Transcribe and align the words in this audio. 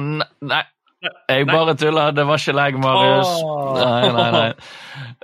Nei, 0.00 0.26
nei. 0.40 0.62
Jeg 1.30 1.46
bare 1.48 1.74
tuller. 1.78 2.12
Det 2.12 2.26
var 2.28 2.40
ikke 2.40 2.52
leg, 2.52 2.76
Marius. 2.82 3.30
Nei, 3.80 4.10
nei, 4.12 4.26
nei. 4.34 4.48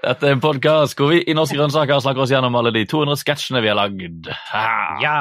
Dette 0.00 0.28
er 0.28 0.36
en 0.36 0.42
podkast 0.42 0.96
hvor 0.96 1.12
vi 1.12 1.20
i 1.28 1.34
Norske 1.36 1.58
grønnsaker 1.58 2.00
snakker 2.00 2.24
oss 2.24 2.32
gjennom 2.32 2.56
alle 2.56 2.72
de 2.72 2.86
200 2.88 3.20
sketsjene 3.20 3.62
vi 3.64 3.70
har 3.72 3.78
lagd. 3.78 4.30
Ja! 5.02 5.18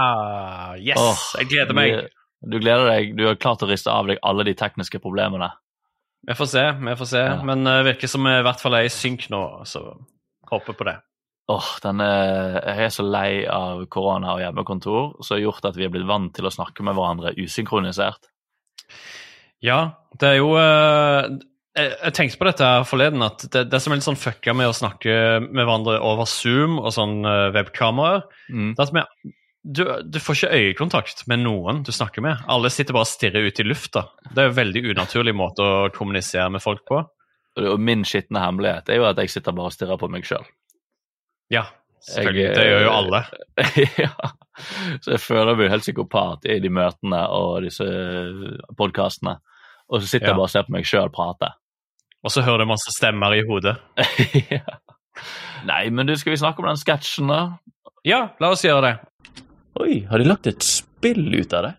Yes! 0.79 1.33
Jeg 1.41 1.51
gleder 1.51 1.77
meg. 1.77 2.07
Du 2.45 2.59
gleder 2.61 2.87
deg. 2.87 3.15
Du 3.17 3.25
har 3.27 3.39
klart 3.41 3.65
å 3.65 3.69
riste 3.69 3.91
av 3.91 4.07
deg 4.11 4.21
alle 4.23 4.47
de 4.47 4.55
tekniske 4.57 5.01
problemene. 5.03 5.51
Vi 6.27 6.33
får 6.37 6.49
se, 6.49 6.63
vi 6.81 6.95
får 6.97 7.09
se. 7.11 7.23
Ja. 7.25 7.35
Men 7.45 7.63
det 7.67 7.75
virker 7.91 8.09
som 8.09 8.23
vi 8.25 8.31
i 8.39 8.45
hvert 8.45 8.61
fall 8.63 8.73
er 8.79 8.88
i 8.88 8.93
synk 8.93 9.27
nå, 9.33 9.41
så 9.70 9.81
håper 10.52 10.73
på 10.77 10.88
det. 10.88 10.95
Åh, 11.53 11.67
denne, 11.83 12.05
Jeg 12.66 12.85
er 12.88 12.93
så 12.93 13.03
lei 13.05 13.43
av 13.45 13.83
korona 13.93 14.31
og 14.33 14.39
hjemmekontor, 14.41 15.11
som 15.21 15.35
har 15.38 15.43
gjort 15.43 15.67
at 15.69 15.75
vi 15.77 15.85
er 15.85 15.91
blitt 15.93 16.07
vant 16.09 16.31
til 16.33 16.47
å 16.49 16.53
snakke 16.53 16.81
med 16.88 16.97
hverandre 16.97 17.35
usynkronisert. 17.38 18.25
Ja, 19.66 19.77
det 20.19 20.31
er 20.31 20.39
jo 20.39 20.49
eh, 20.57 21.27
jeg, 21.77 21.91
jeg 21.91 22.16
tenkte 22.17 22.39
på 22.41 22.47
dette 22.49 22.71
forleden, 22.89 23.21
at 23.25 23.45
det, 23.53 23.66
det 23.71 23.80
som 23.83 23.94
er 23.94 23.99
litt 24.02 24.07
sånn 24.07 24.19
fucka 24.19 24.53
med 24.57 24.69
å 24.71 24.75
snakke 24.75 25.16
med 25.45 25.61
hverandre 25.61 25.99
over 26.05 26.25
Zoom 26.30 26.80
og 26.81 26.91
sånn 26.95 27.19
webkameraer, 27.55 28.25
Mm. 28.49 28.75
det 28.77 28.81
er 28.83 28.89
at 28.89 28.94
vi, 28.94 29.31
du, 29.65 29.81
du 30.05 30.19
får 30.21 30.37
ikke 30.37 30.57
øyekontakt 30.59 31.23
med 31.27 31.41
noen 31.41 31.81
du 31.85 31.89
snakker 31.95 32.21
med. 32.21 32.43
Alle 32.51 32.69
sitter 32.69 32.93
bare 32.93 33.07
og 33.07 33.09
stirrer 33.09 33.47
ut 33.47 33.59
i 33.59 33.65
lufta. 33.65 34.03
Det 34.27 34.38
er 34.38 34.49
jo 34.49 34.53
en 34.53 34.59
veldig 34.59 34.83
unaturlig 34.91 35.33
måte 35.33 35.65
å 35.65 35.88
kommunisere 35.95 36.51
med 36.53 36.61
folk 36.61 36.83
på. 36.85 36.99
Og 37.63 37.81
min 37.81 38.03
skitne 38.05 38.43
hemmelighet 38.43 38.91
er 38.91 38.99
jo 38.99 39.07
at 39.09 39.17
jeg 39.23 39.31
sitter 39.33 39.55
bare 39.57 39.72
og 39.72 39.73
stirrer 39.73 39.97
på 39.97 40.09
meg 40.13 40.27
sjøl. 40.27 40.45
Ja, 41.53 41.63
selvfølgelig. 42.11 42.44
Jeg, 42.44 42.55
Det 42.59 42.67
gjør 42.67 42.83
jo 42.83 42.91
eh, 42.91 42.99
alle. 42.99 43.22
ja. 44.05 44.31
Så 45.02 45.16
jeg 45.16 45.23
føler 45.23 45.57
meg 45.57 45.73
helt 45.73 45.88
psykopat 45.88 46.45
i 46.52 46.59
de 46.61 46.72
møtene 46.73 47.23
og 47.33 47.66
disse 47.66 47.88
podkastene. 48.77 49.39
Og 49.89 50.02
så 50.02 50.11
sitter 50.11 50.29
jeg 50.29 50.38
bare 50.38 50.50
og 50.50 50.53
ser 50.53 50.67
på 50.67 50.75
meg 50.77 50.85
sjøl 50.89 51.09
prate. 51.13 51.55
Og 52.25 52.33
så 52.33 52.45
hører 52.45 52.66
du 52.66 52.73
masse 52.73 52.94
stemmer 52.94 53.33
i 53.33 53.41
hodet. 53.50 53.79
ja. 54.53 54.77
Nei, 55.66 55.88
men 55.89 56.05
du, 56.05 56.13
skal 56.19 56.35
vi 56.35 56.41
snakke 56.41 56.61
om 56.61 56.69
den 56.69 56.77
sketsjen, 56.81 57.33
da? 57.33 57.41
Ja, 58.05 58.27
la 58.41 58.53
oss 58.53 58.66
gjøre 58.66 58.85
det. 58.85 59.41
Oi, 59.81 59.95
har 60.09 60.22
de 60.22 60.28
lagt 60.30 60.48
et 60.52 60.64
spill 60.66 61.26
ut 61.36 61.54
av 61.58 61.68
det? 61.68 61.73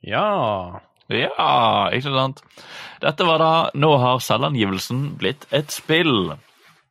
Ja. 0.00 0.80
Ja, 1.12 1.90
ikke 1.94 2.12
sant? 2.14 2.40
Dette 3.02 3.26
var 3.26 3.42
da 3.42 3.52
Nå 3.78 3.90
har 4.00 4.22
selvangivelsen 4.22 5.12
blitt 5.20 5.46
et 5.54 5.70
spill. 5.74 6.32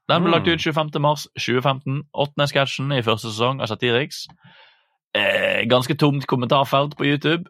Den 0.09 0.23
ble 0.23 0.31
Mm. 0.31 0.35
lagt 0.35 0.47
ut 0.47 0.59
25. 0.61 0.99
mars 0.99 1.27
2015. 1.39 2.03
Åttende 2.13 2.47
sketsjen 2.47 2.91
i 2.91 3.01
første 3.01 3.31
sesong 3.31 3.61
av 3.61 3.67
Satiriks. 3.67 4.27
Eh, 5.13 5.63
ganske 5.67 5.95
tomt 5.97 6.25
kommentarfelt 6.27 6.95
på 6.97 7.05
YouTube, 7.05 7.45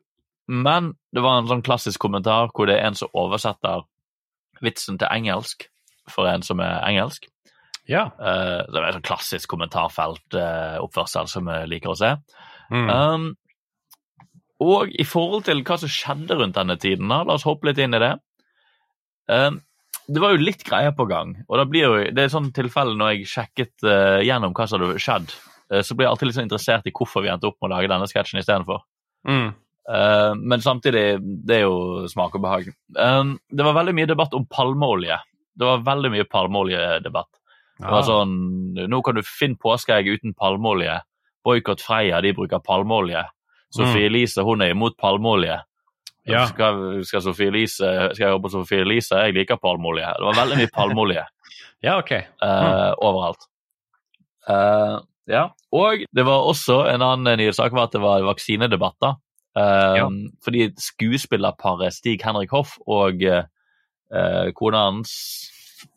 men 0.52 0.94
det 1.16 1.24
var 1.24 1.40
en 1.40 1.50
sånn 1.50 1.64
klassisk 1.66 2.02
kommentar 2.04 2.52
hvor 2.52 2.68
det 2.68 2.78
er 2.78 2.90
en 2.90 2.98
som 3.00 3.12
oversetter 3.18 3.86
vitsen 4.62 5.00
til 5.00 5.08
engelsk 5.08 5.70
for 6.12 6.28
en 6.28 6.44
som 6.44 6.60
er 6.64 6.82
engelsk. 6.86 7.30
Ja. 7.90 8.10
Uh, 8.20 8.62
det 8.68 8.78
er 8.78 8.88
en 8.90 8.98
sånn 9.00 9.08
klassisk 9.08 9.52
kommentarfeltoppførsel 9.54 11.30
som 11.32 11.50
jeg 11.52 11.70
liker 11.72 11.94
å 11.94 11.98
se. 11.98 12.12
Mm. 12.72 12.90
Um, 12.92 13.30
og 14.62 14.92
i 14.94 15.06
forhold 15.08 15.48
til 15.48 15.64
hva 15.66 15.80
som 15.82 15.92
skjedde 15.92 16.38
rundt 16.38 16.58
denne 16.60 16.78
tiden, 16.82 17.10
da, 17.10 17.23
la 17.26 17.38
oss 17.40 17.48
hoppe 17.48 17.70
litt 17.70 17.82
inn 17.82 17.98
i 17.98 18.02
det. 18.04 18.14
Um, 19.32 19.61
det 20.11 20.22
var 20.22 20.36
jo 20.36 20.44
litt 20.44 20.66
greier 20.67 20.94
på 20.98 21.08
gang, 21.10 21.38
og 21.48 21.58
det, 21.61 21.66
blir 21.72 21.86
jo, 21.86 21.98
det 22.11 22.26
er 22.26 22.32
sånn 22.34 22.50
sånt 22.50 22.58
tilfelle 22.58 22.98
når 23.00 23.14
jeg 23.14 23.32
sjekket 23.32 23.73
uh, 23.88 24.20
gjennom 24.26 24.54
hva 24.58 24.67
som 24.67 24.82
hadde 24.82 25.02
skjedd, 25.02 25.34
uh, 25.72 25.82
så 25.86 25.95
blir 25.95 26.08
jeg 26.08 26.14
alltid 26.14 26.30
litt 26.30 26.38
sånn 26.38 26.50
interessert 26.50 26.90
i 26.90 26.94
hvorfor 26.95 27.23
vi 27.23 27.32
endte 27.32 27.50
opp 27.50 27.58
med 27.61 27.70
å 27.70 27.73
lage 27.78 27.92
denne 27.92 28.10
sketsjen 28.11 28.42
istedenfor. 28.42 28.84
Mm. 29.30 29.54
Uh, 29.89 30.33
men 30.37 30.61
samtidig, 30.61 31.19
det 31.47 31.61
er 31.61 31.64
jo 31.65 32.08
smak 32.11 32.36
og 32.37 32.43
behag. 32.43 32.71
Um, 32.95 33.37
det 33.49 33.65
var 33.65 33.77
veldig 33.80 33.95
mye 33.97 34.09
debatt 34.09 34.36
om 34.37 34.45
palmeolje. 34.49 35.17
Det 35.58 35.67
var 35.67 35.86
veldig 35.86 36.11
mye 36.14 36.27
palmeoljedebatt. 36.30 37.31
Det 37.81 37.89
var 37.89 38.03
Ja. 38.03 38.08
sånn, 38.08 38.37
Nå 38.89 39.02
kan 39.03 39.15
du 39.15 39.21
finne 39.25 39.58
påskeegg 39.58 40.08
uten 40.08 40.33
palmeolje. 40.33 41.02
Boikott 41.43 41.81
Freia, 41.81 42.21
de 42.21 42.31
bruker 42.33 42.59
palmeolje. 42.59 43.25
Sofie 43.73 44.05
Elise 44.05 44.43
hun 44.43 44.61
er 44.61 44.75
imot 44.75 44.97
palmeolje. 44.97 45.61
Ja. 46.27 46.45
Skal, 46.45 47.03
skal, 47.03 47.21
Sofie 47.21 47.48
Elise, 47.48 48.13
skal 48.13 48.27
jeg 48.27 48.33
jobbe 48.36 48.48
på 48.48 48.52
Sofie 48.52 48.81
Elise? 48.86 49.15
Jeg 49.15 49.33
liker 49.33 49.58
palmeolje. 49.58 50.05
Det 50.05 50.27
var 50.27 50.37
veldig 50.43 50.58
mye 50.58 50.73
palmeolje 50.77 51.25
ja, 51.81 51.98
okay. 51.99 52.21
mm. 52.42 52.48
uh, 52.48 52.93
overalt. 52.98 53.48
Uh, 54.49 55.02
ja. 55.30 55.48
Og 55.73 56.05
det 56.11 56.25
var 56.27 56.45
også 56.49 56.83
en 56.92 57.03
annen 57.05 57.39
nyhetssak 57.39 57.73
var 57.73 57.89
at 57.89 57.95
det 57.95 58.03
var 58.03 58.25
vaksinedebatter. 58.27 59.17
Ja. 59.56 60.08
Fordi 60.45 60.70
skuespillerparet 60.80 61.94
Stig 61.94 62.22
Henrik 62.23 62.52
Hoff 62.52 62.78
og 62.88 63.22
eh, 63.23 63.44
kona 64.56 64.86
hans 64.92 65.12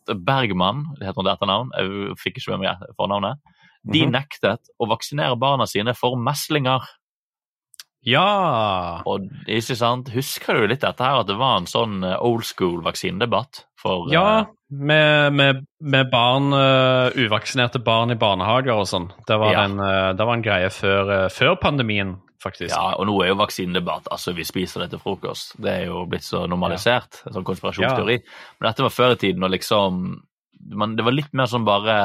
Bergman, 0.09 0.85
det 0.99 1.07
heter 1.07 1.21
hun 1.21 1.25
det 1.29 1.35
etternavn, 1.37 1.71
jeg 1.79 2.17
fikk 2.19 2.39
ikke 2.41 2.57
med 2.59 2.65
meg 2.67 2.83
fornavnet, 2.99 3.39
de 3.85 4.03
Mhm. 4.07 4.13
nektet 4.13 4.71
å 4.81 4.89
vaksinere 4.89 5.37
barna 5.39 5.67
sine 5.67 5.95
for 5.95 6.17
meslinger. 6.17 6.81
Ja. 8.05 9.01
Og 9.07 9.29
ikke 9.49 9.77
sant, 9.77 10.11
Husker 10.13 10.59
du 10.61 10.67
litt 10.69 10.81
dette 10.85 11.01
her, 11.05 11.21
at 11.23 11.27
det 11.31 11.39
var 11.41 11.57
en 11.61 11.67
sånn 11.71 12.03
eh, 12.05 12.17
old 12.21 12.45
school 12.45 12.83
vaksinedebatt? 12.85 13.65
For, 13.81 14.11
Ja, 14.13 14.41
eh, 14.41 14.45
med, 14.71 15.33
med, 15.33 15.67
med 15.81 16.11
barn, 16.11 16.53
uh, 16.53 17.11
uvaksinerte 17.15 17.83
barn 17.85 18.11
i 18.11 18.17
barnehager 18.17 18.73
og 18.75 18.87
sånn. 18.89 19.11
Det 19.29 19.39
var, 19.39 19.53
Ja. 19.53 19.65
en, 19.65 19.79
eh, 19.79 20.13
det 20.15 20.27
var 20.27 20.35
en 20.35 20.43
greie 20.43 20.71
før, 20.73 21.11
uh, 21.25 21.29
før 21.29 21.57
pandemien, 21.61 22.17
faktisk. 22.45 22.73
ja, 22.73 22.93
og 22.99 23.09
nå 23.09 23.17
er 23.25 23.33
jo 23.33 23.41
vaksinedebatt 23.41 24.11
altså 24.13 24.35
Vi 24.37 24.45
spiser 24.47 24.85
det 24.85 24.93
til 24.93 25.03
frokost. 25.03 25.57
Det 25.63 25.73
er 25.73 25.89
jo 25.89 26.05
blitt 26.11 26.27
så 26.27 26.45
normalisert. 26.51 27.23
En 27.25 27.39
sånn 27.39 27.49
konspirasjonsteori. 27.49 28.21
Men 28.59 28.69
dette 28.69 28.87
var 28.87 28.95
før 28.95 29.17
i 29.17 29.21
tiden, 29.25 29.47
og 29.47 29.53
liksom 29.55 30.05
man, 30.75 30.97
Det 30.97 31.05
var 31.05 31.17
litt 31.17 31.35
mer 31.37 31.51
sånn 31.51 31.67
bare 31.67 31.99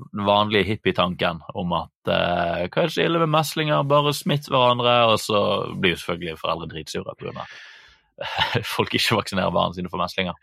den 0.00 0.24
vanlige 0.24 0.64
hippietanken 0.64 1.42
om 1.52 1.74
at 1.76 2.08
eh, 2.08 2.62
hva 2.72 2.84
er 2.84 2.88
det 2.88 2.94
så 2.94 3.02
ille 3.04 3.20
med 3.20 3.32
meslinger, 3.34 3.82
bare 3.84 4.14
smitt 4.16 4.48
hverandre, 4.48 4.94
og 5.12 5.18
så 5.20 5.40
blir 5.76 5.92
jo 5.92 5.98
selvfølgelig 6.00 6.40
foreldre 6.40 6.70
dritsure 6.70 7.16
pga. 7.20 7.44
folk 8.76 8.96
ikke 8.96 9.18
vaksinerer 9.18 9.52
barna 9.52 9.76
sine 9.76 9.92
for 9.92 10.00
meslinger. 10.00 10.38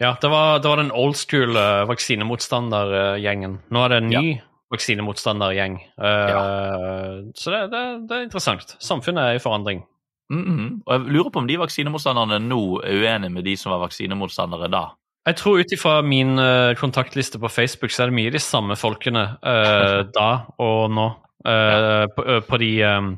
Ja, 0.00 0.14
det 0.20 0.30
var, 0.32 0.62
det 0.64 0.70
var 0.70 0.80
den 0.80 0.94
old 0.96 1.18
school 1.20 1.58
uh, 1.60 1.84
vaksinemotstandergjengen. 1.90 3.60
Nå 3.68 3.84
er 3.84 3.92
det 3.92 4.00
en 4.00 4.10
ny 4.10 4.24
vaksinemotstandergjeng. 4.72 5.76
Eh, 6.00 7.30
Så 7.34 7.50
det, 7.54 7.60
det, 7.72 7.82
det 8.08 8.16
er 8.18 8.26
interessant. 8.26 8.76
Samfunnet 8.82 9.22
er 9.32 9.38
i 9.38 9.42
forandring. 9.42 9.84
Mhm. 10.32 10.82
Og 10.86 10.92
jeg 10.96 11.12
lurer 11.12 11.30
på 11.34 11.42
om 11.42 11.48
de 11.50 11.58
vaksinemotstanderne 11.60 12.38
nå 12.48 12.60
er 12.86 13.00
uenige 13.02 13.32
med 13.34 13.44
de 13.44 13.56
som 13.60 13.72
var 13.74 13.82
vaksinemotstandere 13.86 14.70
da. 14.72 14.84
Jeg 15.28 15.36
tror 15.38 15.60
ut 15.62 15.72
ifra 15.76 15.98
min 16.02 16.32
uh, 16.40 16.72
kontaktliste 16.74 17.38
på 17.38 17.50
Facebook, 17.52 17.92
så 17.94 18.02
er 18.02 18.10
det 18.10 18.16
mye 18.16 18.32
de 18.34 18.40
samme 18.42 18.74
folkene 18.80 19.26
uh, 19.38 20.00
da 20.18 20.30
og 20.58 20.88
nå. 20.90 21.10
Ja. 21.42 22.06
på, 22.06 22.22
på 22.46 22.58
de, 22.62 22.68
um, 22.86 23.16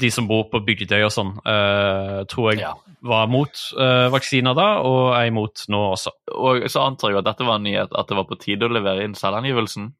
de 0.00 0.08
som 0.10 0.24
bor 0.28 0.46
på 0.48 0.62
Bygdøy 0.64 1.02
og 1.04 1.10
sånn, 1.12 1.34
uh, 1.44 2.22
tror 2.32 2.54
jeg 2.54 2.62
Ja. 2.62 2.70
var 3.04 3.26
mot 3.28 3.52
uh, 3.76 4.06
vaksiner 4.08 4.56
da, 4.56 4.64
og 4.80 5.10
er 5.18 5.26
imot 5.28 5.66
nå 5.68 5.82
også. 5.92 6.14
Og 6.32 6.64
så 6.72 6.86
antar 6.88 7.12
jeg 7.12 7.18
at 7.20 7.28
dette 7.28 7.44
var 7.44 7.58
en 7.60 7.66
nyhet, 7.68 7.92
at 7.92 8.08
det 8.08 8.16
var 8.16 8.24
på 8.30 8.38
tide 8.40 8.64
å 8.64 8.72
levere 8.72 9.04
inn 9.04 9.12
selvangivelsen. 9.16 9.90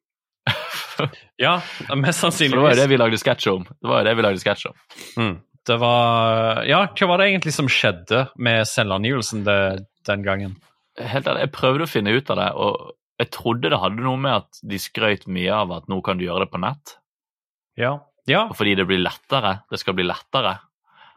Ja, 1.47 1.57
mest 1.59 1.87
For 1.87 1.95
det 1.95 1.97
var 1.97 2.07
jo 2.07 2.15
sannsynligvis. 2.21 2.77
det 2.81 2.87
vi 2.91 2.99
lagde 3.01 3.19
sketsj 3.21 3.49
om. 3.53 3.65
Det 3.69 3.91
var 3.91 4.01
jo 4.01 4.07
det 4.09 4.15
vi 4.17 4.25
lagde 4.25 4.41
sketsj 4.43 4.67
om. 4.71 4.77
Mm. 5.17 5.35
Det 5.67 5.77
var 5.81 6.61
Ja, 6.69 6.81
hva 6.87 7.07
var 7.11 7.19
det 7.21 7.29
egentlig 7.31 7.53
som 7.55 7.67
skjedde 7.71 8.27
med 8.39 8.67
selvangivelsen 8.69 9.43
den 9.47 10.23
gangen? 10.23 10.55
Helt 10.97 11.27
ærlig, 11.27 11.41
Jeg 11.47 11.51
prøvde 11.57 11.85
å 11.85 11.91
finne 11.91 12.13
ut 12.15 12.29
av 12.33 12.39
det, 12.39 12.51
og 12.57 12.93
jeg 13.19 13.31
trodde 13.33 13.69
det 13.73 13.79
hadde 13.81 14.05
noe 14.05 14.17
med 14.21 14.33
at 14.43 14.61
de 14.63 14.77
skrøt 14.81 15.25
mye 15.27 15.53
av 15.53 15.71
at 15.73 15.89
nå 15.89 15.99
kan 16.05 16.17
du 16.19 16.25
gjøre 16.25 16.45
det 16.45 16.51
på 16.53 16.61
nett. 16.61 16.95
Ja. 17.77 17.97
Ja. 18.29 18.47
Fordi 18.53 18.75
det 18.77 18.85
blir 18.89 19.01
lettere. 19.01 19.59
Det 19.71 19.79
skal 19.81 19.95
bli 19.97 20.05
lettere. 20.05 20.57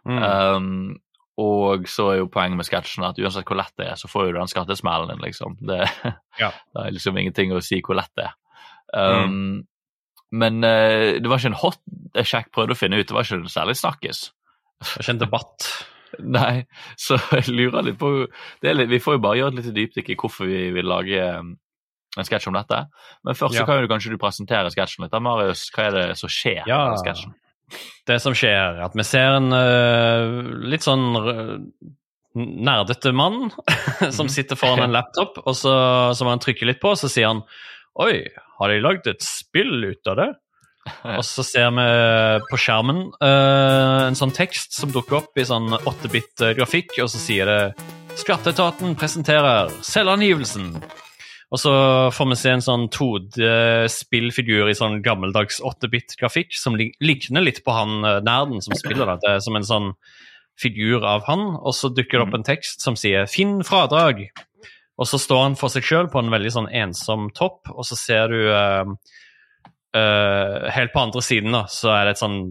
Mm. 0.09 0.21
Um, 0.23 1.01
og 1.41 1.87
så 1.89 2.11
er 2.13 2.19
jo 2.21 2.29
poenget 2.33 2.59
med 2.61 2.69
sketsjen 2.69 3.05
at 3.09 3.19
uansett 3.21 3.47
hvor 3.49 3.57
lett 3.61 3.73
det 3.81 3.87
er, 3.93 3.99
så 4.01 4.09
får 4.11 4.27
jo 4.27 4.33
du 4.35 4.39
den 4.41 4.51
skattesmellen 4.53 5.13
din, 5.13 5.23
liksom. 5.25 5.57
Det, 5.61 5.83
Ja. 6.41 6.51
det 6.75 6.87
er 6.87 6.97
liksom 6.97 7.17
ingenting 7.21 7.53
å 7.57 7.63
si 7.65 7.81
hvor 7.85 7.97
lett 8.01 8.13
det 8.19 8.27
er. 8.29 8.37
Um, 8.91 9.63
Men 10.31 10.61
uh, 10.63 11.19
det 11.19 11.27
var 11.27 11.41
ikke 11.41 11.51
en 11.51 11.59
hot 11.59 11.81
Jeg 12.15 12.29
sjekk 12.31 12.53
prøvde 12.55 12.77
å 12.77 12.79
finne 12.79 13.01
ut, 13.01 13.07
det 13.09 13.15
var 13.17 13.27
ikke 13.27 13.51
særlig 13.51 13.75
snakkes. 13.81 14.21
Det 14.81 14.93
var 14.93 15.05
ikke 15.05 15.15
en 15.17 15.25
debatt. 15.25 15.71
Nei, 16.39 16.55
så 16.99 17.19
jeg 17.37 17.53
lurer 17.55 17.85
litt 17.87 17.99
på 18.01 18.11
det 18.63 18.73
litt, 18.75 18.91
Vi 18.91 18.99
får 19.03 19.17
jo 19.19 19.23
bare 19.25 19.39
gjøre 19.41 19.55
et 19.55 19.61
lite 19.61 19.75
dypdykk 19.77 20.11
i 20.11 20.17
hvorfor 20.19 20.49
vi 20.51 20.65
vil 20.75 20.89
lage 20.91 21.21
en 22.19 22.27
sketsj 22.27 22.49
om 22.51 22.57
dette. 22.59 22.81
Men 23.27 23.39
først 23.39 23.55
Ja. 23.55 23.63
så 23.63 23.67
kan 23.69 23.79
jo 23.79 23.87
du 23.87 23.93
kanskje 23.93 24.11
du 24.11 24.19
presentere 24.19 24.73
sketsjen 24.75 25.05
litt. 25.07 25.15
Marius, 25.23 25.69
hva 25.71 25.87
er 25.87 25.95
det 25.95 26.07
som 26.19 26.33
skjer 26.33 26.67
Ja. 26.67 26.81
i 26.91 26.99
sketsjen? 26.99 27.35
Det 28.07 28.17
som 28.23 28.35
skjer, 28.35 28.81
er 28.81 28.83
at 28.83 28.97
vi 28.99 29.05
ser 29.07 29.37
en 29.39 29.53
uh, 29.55 30.67
litt 30.67 30.83
sånn 30.83 31.05
eh, 31.21 31.53
nerdete 32.35 33.13
mann 33.15 33.53
som 34.17 34.27
sitter 34.31 34.59
foran 34.59 34.83
en 34.89 34.97
laptop, 34.97 35.39
og 35.45 35.55
så, 35.55 35.75
som 36.19 36.27
han 36.31 36.43
trykker 36.43 36.67
litt 36.67 36.81
på, 36.83 36.97
så 36.99 37.07
sier 37.11 37.31
han 37.31 37.45
Oi, 37.99 38.23
har 38.61 38.71
de 38.71 38.83
lagd 38.85 39.09
et 39.11 39.25
spill 39.25 39.83
ut 39.83 40.11
av 40.11 40.21
det? 40.21 40.31
Og 41.19 41.25
så 41.27 41.45
ser 41.45 41.73
vi 41.77 41.87
på 42.49 42.59
skjermen 42.61 43.03
uh, 43.21 44.07
en 44.07 44.19
sånn 44.19 44.33
tekst 44.35 44.79
som 44.79 44.93
dukker 44.95 45.19
opp 45.21 45.41
i 45.41 45.45
sånn 45.47 45.75
8-bit-grafikk, 45.77 46.97
og 47.03 47.11
så 47.13 47.21
sier 47.21 47.51
det 47.51 47.61
Skatteetaten 48.21 48.97
presenterer 48.99 49.71
selvangivelsen. 49.87 50.73
Og 51.51 51.59
så 51.59 51.73
får 52.15 52.29
vi 52.31 52.39
se 52.39 52.51
en 52.55 52.63
sånn 52.63 52.89
2D-spillfigur 52.95 54.71
i 54.71 54.77
sånn 54.79 55.01
gammeldags 55.03 55.59
8-bit-grafikk 55.67 56.55
som 56.59 56.79
ligner 56.79 57.43
litt 57.43 57.63
på 57.67 57.75
han 57.75 58.07
eh, 58.07 58.21
nerden 58.27 58.63
som 58.63 58.77
spiller 58.79 59.17
det. 59.19 59.37
Som 59.43 59.59
en 59.59 59.67
sånn 59.67 59.89
figur 60.61 61.07
av 61.07 61.25
han, 61.27 61.57
og 61.59 61.75
så 61.75 61.91
dukker 61.91 62.19
det 62.19 62.27
opp 62.27 62.37
en 62.39 62.47
tekst 62.47 62.85
som 62.85 62.99
sier 62.99 63.27
'Finn 63.27 63.61
fradrag'. 63.67 64.29
Og 65.01 65.09
så 65.09 65.21
står 65.21 65.43
han 65.47 65.57
for 65.57 65.73
seg 65.73 65.87
sjøl 65.87 66.11
på 66.13 66.21
en 66.21 66.33
veldig 66.33 66.53
sånn 66.53 66.71
ensom 66.83 67.31
topp, 67.37 67.73
og 67.73 67.87
så 67.89 67.99
ser 67.99 68.35
du 68.35 68.41
Uh, 69.91 70.01
eh, 70.01 70.71
Helt 70.71 70.93
på 70.93 71.01
andre 71.03 71.23
siden 71.23 71.55
da, 71.55 71.65
så 71.67 71.91
er 71.91 72.05
det 72.07 72.15
et 72.15 72.21
sånn, 72.23 72.43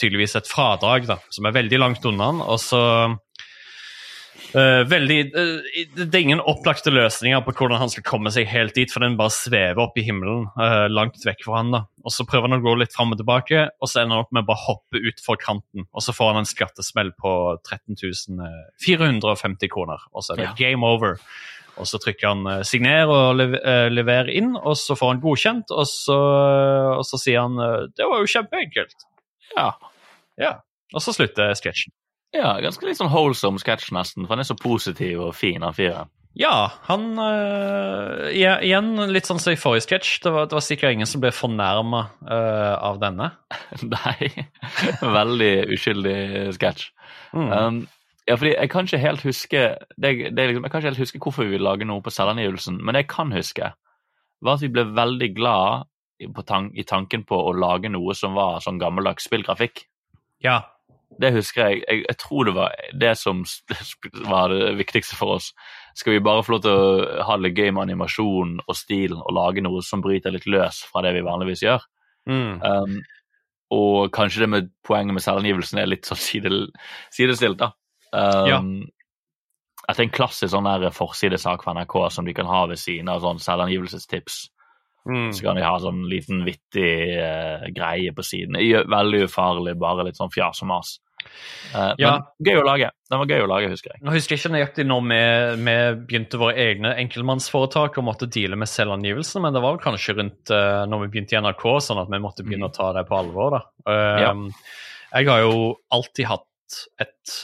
tydeligvis 0.00 0.38
et 0.38 0.48
fradrag 0.48 1.08
da, 1.10 1.18
som 1.28 1.44
er 1.44 1.58
veldig 1.58 1.80
langt 1.82 2.06
unna 2.08 2.30
han, 2.30 2.40
og 2.40 2.56
så 2.62 2.80
uh, 3.10 4.80
veldig, 4.88 5.18
uh, 5.34 5.82
Det 5.98 6.08
er 6.08 6.22
ingen 6.22 6.40
opplagte 6.40 6.94
løsninger 6.94 7.44
på 7.44 7.52
hvordan 7.58 7.82
han 7.82 7.92
skal 7.92 8.06
komme 8.08 8.32
seg 8.32 8.48
helt 8.48 8.72
dit, 8.78 8.88
for 8.88 9.04
den 9.04 9.18
bare 9.20 9.34
svever 9.34 9.82
opp 9.84 10.00
i 10.00 10.06
himmelen, 10.08 10.48
eh, 10.56 10.86
langt 10.88 11.20
vekk 11.26 11.44
fra 11.44 11.60
han. 11.60 11.76
da. 11.76 11.84
Og 12.00 12.16
Så 12.16 12.24
prøver 12.24 12.48
han 12.48 12.62
å 12.62 12.64
gå 12.64 12.74
litt 12.80 12.96
fram 12.96 13.12
og 13.12 13.20
tilbake, 13.20 13.68
og 13.76 13.92
så 13.92 14.00
ender 14.00 14.16
han 14.16 14.24
opp 14.24 14.32
med 14.32 14.46
å 14.46 14.50
bare 14.54 14.64
hoppe 14.64 15.04
utfor 15.12 15.36
kanten. 15.36 15.84
Og 15.92 16.06
så 16.06 16.16
får 16.16 16.32
han 16.32 16.42
en 16.42 16.48
skattesmell 16.48 17.12
på 17.20 17.36
13 17.60 18.00
450 18.80 19.68
kroner, 19.68 20.00
og 20.14 20.24
så 20.24 20.32
er 20.32 20.46
det 20.46 20.54
game 20.56 20.86
over. 20.86 21.20
Og 21.80 21.88
så 21.88 21.98
trykker 22.02 22.28
han 22.28 22.46
eh, 22.46 22.60
'signer' 22.66 23.08
og 23.10 23.40
eh, 23.40 23.88
lever 23.90 24.28
inn, 24.30 24.52
og 24.56 24.76
så 24.76 24.96
får 24.98 25.14
han 25.14 25.22
godkjent, 25.24 25.72
og 25.72 25.86
så, 25.88 26.18
og 26.98 27.04
så 27.08 27.18
sier 27.20 27.40
han 27.46 27.56
eh, 27.58 27.88
'det 27.96 28.06
var 28.10 28.20
jo 28.22 28.30
kjempeenkelt'. 28.36 29.06
Ja. 29.56 29.70
Ja. 30.38 30.52
Og 30.94 31.02
så 31.02 31.12
slutter 31.16 31.54
sketsjen. 31.58 31.92
ja, 32.34 32.52
ganske 32.62 32.86
litt 32.86 32.98
sånn 33.00 33.10
wholesome 33.10 33.58
sketsj, 33.58 33.90
nesten. 33.96 34.26
For 34.26 34.34
han 34.36 34.44
er 34.44 34.48
så 34.48 34.54
positiv 34.58 35.20
og 35.30 35.34
fin, 35.34 35.62
han 35.62 35.74
fyren. 35.74 36.08
Ja, 36.38 36.70
han 36.86 37.18
øh, 37.18 38.28
Igjen 38.30 38.92
litt 39.10 39.26
sånn 39.26 39.40
som 39.42 39.50
i 39.52 39.58
forrige 39.58 39.88
sketsj. 39.88 40.20
Det, 40.22 40.30
var- 40.30 40.46
det 40.46 40.54
var 40.54 40.62
sikkert 40.62 40.92
ingen 40.94 41.06
som 41.10 41.20
ble 41.24 41.32
fornærma 41.34 42.04
av 42.30 43.00
denne. 43.02 43.32
Nei. 43.82 44.30
Veldig 45.02 45.50
uskyldig 45.74 46.18
sketsj. 46.54 46.92
Mm. 47.34 47.50
Um, 47.50 47.80
ja, 48.30 48.36
fordi 48.38 48.52
jeg 48.54 48.70
kan 48.70 48.86
ikke 48.86 49.02
helt 49.02 49.22
huske 49.26 49.60
det, 49.98 50.10
det 50.36 50.44
liksom, 50.46 50.64
Jeg 50.64 50.70
kan 50.70 50.80
ikke 50.80 50.90
helt 50.92 51.02
huske 51.02 51.20
hvorfor 51.24 51.46
vi 51.48 51.56
vil 51.56 51.64
lage 51.66 51.86
noe 51.88 52.02
på 52.04 52.12
selvangivelsen, 52.14 52.76
men 52.78 52.94
det 52.94 53.04
jeg 53.04 53.10
kan 53.10 53.32
huske, 53.34 53.72
var 54.40 54.58
at 54.58 54.62
vi 54.62 54.70
ble 54.70 54.84
veldig 54.94 55.30
glad 55.34 55.88
i, 56.22 56.28
på 56.30 56.44
tan 56.46 56.70
i 56.78 56.84
tanken 56.86 57.24
på 57.26 57.38
å 57.48 57.56
lage 57.56 57.90
noe 57.90 58.14
som 58.14 58.36
var 58.38 58.62
sånn 58.62 58.78
gammeldags 58.78 59.26
spillgrafikk. 59.26 59.82
Ja. 60.44 60.60
Det 61.20 61.32
husker 61.34 61.66
jeg. 61.66 61.82
jeg. 61.88 62.04
Jeg 62.06 62.18
tror 62.22 62.46
det 62.46 62.54
var 62.54 62.76
det 63.02 63.16
som 63.18 63.42
var 64.32 64.54
det 64.54 64.76
viktigste 64.78 65.18
for 65.18 65.40
oss. 65.40 65.50
Skal 65.98 66.14
vi 66.14 66.22
bare 66.22 66.44
få 66.46 66.54
lov 66.54 66.62
til 66.64 66.76
å 66.76 67.24
ha 67.26 67.38
det 67.42 67.50
gøy 67.50 67.72
med 67.74 67.88
animasjon 67.88 68.60
og 68.62 68.78
stil 68.78 69.16
og 69.18 69.34
lage 69.34 69.64
noe 69.66 69.82
som 69.82 70.04
bryter 70.04 70.36
litt 70.36 70.46
løs 70.46 70.84
fra 70.86 71.02
det 71.02 71.16
vi 71.18 71.26
vanligvis 71.26 71.64
gjør? 71.66 71.82
Mm. 72.30 72.62
Um, 72.62 73.00
og 73.74 74.14
kanskje 74.14 74.44
det 74.44 74.52
med 74.54 74.70
poenget 74.86 75.18
med 75.18 75.26
selvangivelsen 75.26 75.82
er 75.82 75.90
litt 75.90 76.06
sånn 76.06 76.22
sidestilt, 76.22 77.58
da. 77.58 77.72
Um, 78.12 78.48
Ja. 78.50 78.62
At 79.88 79.96
det 79.96 80.04
er 80.04 80.08
en 80.10 80.14
klassisk 80.14 80.52
sånn 80.52 80.68
der 80.68 80.92
forsidesak 80.94 81.64
for 81.64 81.74
NRK 81.74 81.94
som 82.14 82.26
de 82.28 82.34
kan 82.36 82.46
ha 82.46 82.66
ved 82.70 82.78
siden 82.78 83.08
av 83.10 83.24
sånn 83.24 83.40
selvangivelsestips. 83.42 84.44
Mm. 85.08 85.30
Så 85.32 85.42
kan 85.42 85.56
de 85.56 85.64
ha 85.64 85.72
sånn 85.80 86.04
liten 86.10 86.44
vittig 86.46 87.16
uh, 87.16 87.64
greie 87.74 88.12
på 88.14 88.22
siden. 88.22 88.58
Veldig 88.92 89.24
ufarlig, 89.26 89.74
bare 89.80 90.04
litt 90.06 90.20
sånn 90.20 90.30
fjas 90.30 90.60
og 90.62 90.68
mas. 90.70 90.92
Uh, 91.74 91.94
Ja. 91.98 92.12
Men 92.38 92.46
gøy 92.46 92.60
å 92.60 92.66
lage. 92.68 92.90
Den 93.10 93.22
var 93.22 93.32
gøy 93.32 93.42
å 93.42 93.48
lage, 93.50 93.70
husker 93.72 93.94
jeg. 93.94 94.02
Nå 94.04 94.14
husker 94.14 94.36
jeg 94.36 94.44
ikke 94.44 94.52
nøyaktig 94.54 94.86
når 94.86 95.02
vi, 95.08 95.20
vi 95.64 95.76
begynte 96.06 96.40
våre 96.44 96.54
egne 96.68 96.92
enkeltmannsforetak 97.00 97.98
og 97.98 98.06
måtte 98.12 98.28
deale 98.30 98.60
med 98.60 98.70
selvangivelsene, 98.70 99.42
men 99.42 99.56
det 99.56 99.64
var 99.64 99.74
vel 99.74 99.84
kanskje 99.88 100.14
rundt 100.20 100.52
uh, 100.54 100.84
når 100.86 101.06
vi 101.06 101.12
begynte 101.16 101.34
i 101.34 101.40
NRK, 101.42 101.66
sånn 101.88 102.04
at 102.04 102.12
vi 102.12 102.20
måtte 102.22 102.46
begynne 102.46 102.70
å 102.70 102.76
ta 102.76 102.92
det 102.94 103.08
på 103.08 103.18
alvor. 103.18 103.56
da. 103.56 103.64
Uh, 103.88 104.20
Ja. 104.28 104.34
Jeg 105.16 105.26
har 105.26 105.40
jo 105.42 105.54
alltid 105.90 106.28
hatt 106.30 106.76
et 107.02 107.38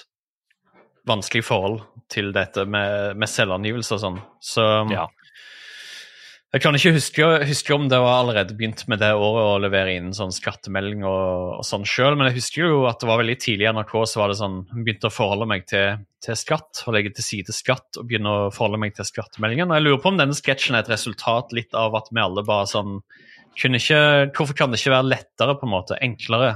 vanskelig 1.06 1.44
forhold 1.46 1.80
til 2.12 2.32
dette 2.34 2.66
med, 2.68 3.16
med 3.18 3.30
selvangivelse 3.30 3.96
og 3.96 4.02
sånn, 4.02 4.18
så 4.42 4.66
Ja. 4.92 5.06
Jeg 6.54 6.62
kan 6.62 6.76
ikke 6.78 6.92
huske, 6.94 7.24
huske 7.44 7.74
om 7.74 7.88
det 7.90 7.98
var 8.00 8.20
allerede 8.22 8.54
begynt 8.56 8.84
med 8.88 9.00
det 9.02 9.10
året 9.12 9.42
å 9.44 9.58
levere 9.60 9.96
inn 9.98 10.12
sånn 10.16 10.30
skattemelding 10.32 11.02
og, 11.04 11.58
og 11.58 11.64
sånn 11.66 11.84
sjøl, 11.84 12.14
men 12.16 12.30
jeg 12.30 12.38
husker 12.38 12.62
jo 12.62 12.78
at 12.88 13.02
det 13.02 13.08
var 13.10 13.18
veldig 13.20 13.34
tidlig 13.42 13.66
i 13.66 13.72
NRK 13.76 13.92
så 14.08 14.22
var 14.22 14.30
det 14.30 14.38
sånn 14.38 14.60
begynte 14.70 15.10
å 15.10 15.12
forholde 15.12 15.48
meg 15.50 15.66
til, 15.68 15.98
til 16.24 16.38
skatt 16.38 16.80
og 16.86 16.94
legge 16.96 17.12
til 17.18 17.26
side 17.26 17.52
skatt 17.52 17.98
og 18.00 18.06
begynne 18.08 18.30
å 18.32 18.46
forholde 18.54 18.80
meg 18.80 18.94
til 18.96 19.04
skattemeldingen. 19.04 19.68
Og 19.68 19.76
jeg 19.76 19.84
lurer 19.84 20.00
på 20.00 20.14
om 20.14 20.22
denne 20.22 20.38
sketsjen 20.38 20.78
er 20.78 20.86
et 20.86 20.94
resultat 20.94 21.52
litt 21.56 21.76
av 21.76 21.98
at 21.98 22.08
vi 22.08 22.24
alle 22.24 22.46
bare 22.46 22.70
sånn 22.70 23.02
kunne 23.60 23.82
ikke, 23.82 24.00
Hvorfor 24.36 24.56
kan 24.56 24.72
det 24.72 24.80
ikke 24.80 24.94
være 24.94 25.10
lettere, 25.10 25.58
på 25.58 25.66
en 25.66 25.74
måte, 25.74 26.00
enklere 26.04 26.54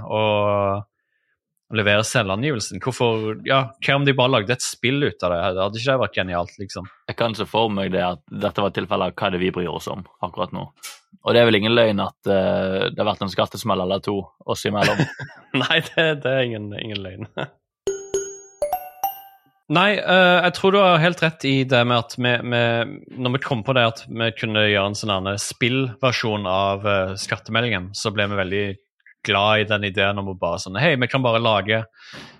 å 1.70 1.78
levere 1.78 2.06
selvangivelsen? 2.06 2.80
Hvorfor, 2.82 3.36
ja, 3.46 3.62
Hva 3.78 3.98
om 3.98 4.06
de 4.06 4.14
bare 4.16 4.34
lagde 4.34 4.56
et 4.56 4.64
spill 4.64 5.04
ut 5.04 5.22
av 5.26 5.34
det? 5.34 5.40
Det 5.54 5.62
hadde 5.64 5.80
ikke 5.80 5.92
det 5.92 6.02
vært 6.02 6.18
genialt, 6.18 6.56
liksom? 6.58 6.88
Jeg 7.10 7.18
kan 7.18 7.36
se 7.38 7.46
for 7.48 7.70
meg 7.72 7.92
det 7.94 8.02
at 8.06 8.24
dette 8.46 8.64
var 8.64 8.74
tilfellet 8.74 9.12
av 9.12 9.14
hva 9.14 9.28
er 9.28 9.36
det 9.36 9.42
vi 9.44 9.52
bryr 9.54 9.70
oss 9.70 9.88
om 9.92 10.02
akkurat 10.26 10.54
nå. 10.56 10.66
Og 11.20 11.34
det 11.34 11.42
er 11.42 11.48
vel 11.48 11.60
ingen 11.60 11.76
løgn 11.76 12.02
at 12.02 12.18
uh, 12.26 12.90
det 12.90 12.98
har 12.98 13.08
vært 13.12 13.24
en 13.26 13.32
skattesmell 13.32 13.82
eller 13.84 14.02
to 14.02 14.18
oss 14.50 14.66
imellom. 14.66 15.02
Nei, 15.62 15.80
det, 15.92 16.06
det 16.24 16.34
er 16.34 16.46
ingen, 16.48 16.70
ingen 16.80 17.02
løgn. 17.04 17.30
Nei, 19.70 19.90
uh, 20.02 20.42
jeg 20.48 20.54
tror 20.56 20.74
du 20.74 20.80
har 20.82 21.02
helt 21.02 21.20
rett 21.22 21.44
i 21.46 21.56
det 21.68 21.84
med 21.86 22.00
at 22.02 22.16
vi, 22.18 22.32
vi, 22.42 22.62
når 23.22 23.36
vi 23.36 23.42
kom 23.44 23.62
på 23.62 23.76
det 23.78 23.84
at 23.92 24.00
vi 24.08 24.32
kunne 24.34 24.66
gjøre 24.66 24.88
en 24.90 24.98
sånn 24.98 25.30
spillversjon 25.38 26.48
av 26.50 26.88
uh, 26.88 27.12
skattemeldingen, 27.20 27.92
så 27.94 28.10
ble 28.14 28.26
vi 28.32 28.40
veldig 28.40 28.64
glad 29.26 29.60
i 29.60 29.66
den 29.68 29.84
ideen 29.88 30.18
om 30.20 30.30
å 30.32 30.36
bare 30.38 30.60
sånn 30.62 30.78
Hei, 30.80 30.94
vi 31.00 31.08
kan 31.10 31.22
bare 31.24 31.42
lage 31.42 31.82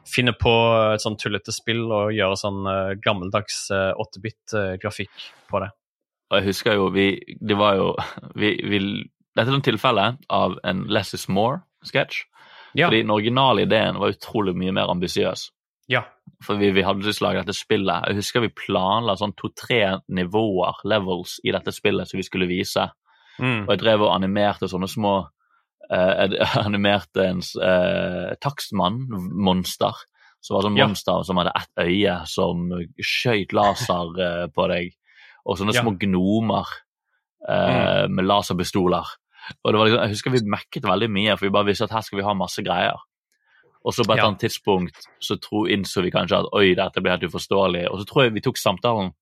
Finne 0.08 0.32
på 0.36 0.52
et 0.94 1.02
sånn 1.02 1.18
tullete 1.20 1.52
spill 1.54 1.84
og 1.88 2.14
gjøre 2.16 2.38
sånn 2.40 2.64
uh, 2.66 2.94
gammeldags 3.02 3.68
8-bit-grafikk 3.70 5.28
på 5.50 5.60
det. 5.62 5.68
Og 6.30 6.38
jeg 6.38 6.46
husker 6.48 6.78
jo, 6.78 6.88
vi, 6.94 7.12
det 7.42 7.58
var 7.58 7.78
jo 7.78 7.92
vi, 8.38 8.54
vi, 8.66 8.80
Dette 9.36 9.50
er 9.50 9.58
et 9.58 9.66
tilfelle 9.66 10.06
av 10.30 10.58
en 10.66 10.84
Less 10.90 11.14
is 11.14 11.28
more-sketsj. 11.30 12.24
Ja. 12.74 12.86
Fordi 12.86 13.02
den 13.02 13.10
originale 13.10 13.64
ideen 13.66 13.98
var 13.98 14.14
utrolig 14.14 14.54
mye 14.58 14.74
mer 14.74 14.90
ambisiøs. 14.92 15.50
ja. 15.90 16.04
For 16.46 16.56
vi, 16.56 16.70
vi 16.72 16.84
hadde 16.86 17.04
lyst 17.04 17.18
til 17.20 17.26
å 17.26 17.28
lage 17.28 17.42
dette 17.42 17.56
spillet. 17.58 18.06
Jeg 18.08 18.16
husker 18.16 18.40
vi 18.40 18.48
planla 18.56 19.12
sånn 19.18 19.34
to-tre 19.36 19.98
nivåer, 20.08 20.78
levels, 20.88 21.34
i 21.44 21.52
dette 21.52 21.74
spillet 21.74 22.08
som 22.08 22.16
vi 22.16 22.24
skulle 22.24 22.48
vise. 22.48 22.86
Mm. 23.36 23.66
Og 23.66 23.74
jeg 23.74 23.80
drev 23.82 24.06
og 24.06 24.14
animerte 24.14 24.70
sånne 24.70 24.88
små 24.88 25.14
eh, 25.92 26.34
Animerte 26.66 27.24
en 27.26 27.42
uh, 27.60 28.34
takstmann-monster. 28.40 29.94
Som 30.40 30.56
var 30.56 30.62
sånn 30.64 30.76
Ja. 30.78 30.86
monster 30.88 31.22
som 31.28 31.36
hadde 31.36 31.52
ett 31.54 31.82
øye, 31.84 32.14
som 32.26 32.70
skjøt 32.96 33.52
laser 33.52 34.14
eh, 34.24 34.46
på 34.48 34.68
deg. 34.72 34.94
Og 35.44 35.58
sånne 35.58 35.74
Ja. 35.74 35.82
små 35.82 35.92
gnomer 36.00 36.66
eh, 37.48 38.06
med 38.08 38.24
laserpistoler. 38.24 39.04
Og 39.64 39.72
det 39.72 39.78
var 39.78 39.86
liksom, 39.86 40.00
Jeg 40.02 40.10
husker 40.14 40.30
vi 40.30 40.40
mekket 40.48 40.82
veldig 40.84 41.10
mye, 41.10 41.36
for 41.36 41.46
vi 41.46 41.50
bare 41.52 41.66
visste 41.68 41.84
at 41.84 41.90
her 41.92 42.00
skal 42.06 42.18
vi 42.20 42.24
ha 42.24 42.32
masse 42.34 42.62
greier. 42.64 42.96
Og 43.84 43.92
så 43.96 44.04
på 44.04 44.12
et 44.12 44.18
Ja. 44.20 44.26
annet 44.28 44.40
tidspunkt 44.40 45.06
så 45.20 45.36
tro, 45.40 45.64
innså 45.66 46.02
vi 46.02 46.10
kanskje 46.10 46.38
at 46.40 46.48
oi, 46.52 46.74
dette 46.74 47.00
blir 47.02 47.12
helt 47.16 47.24
uforståelig. 47.28 47.88
Og 47.90 48.00
så 48.00 48.06
tror 48.06 48.22
jeg 48.24 48.34
vi 48.34 48.40
tok 48.40 48.56
samtalen 48.60 49.12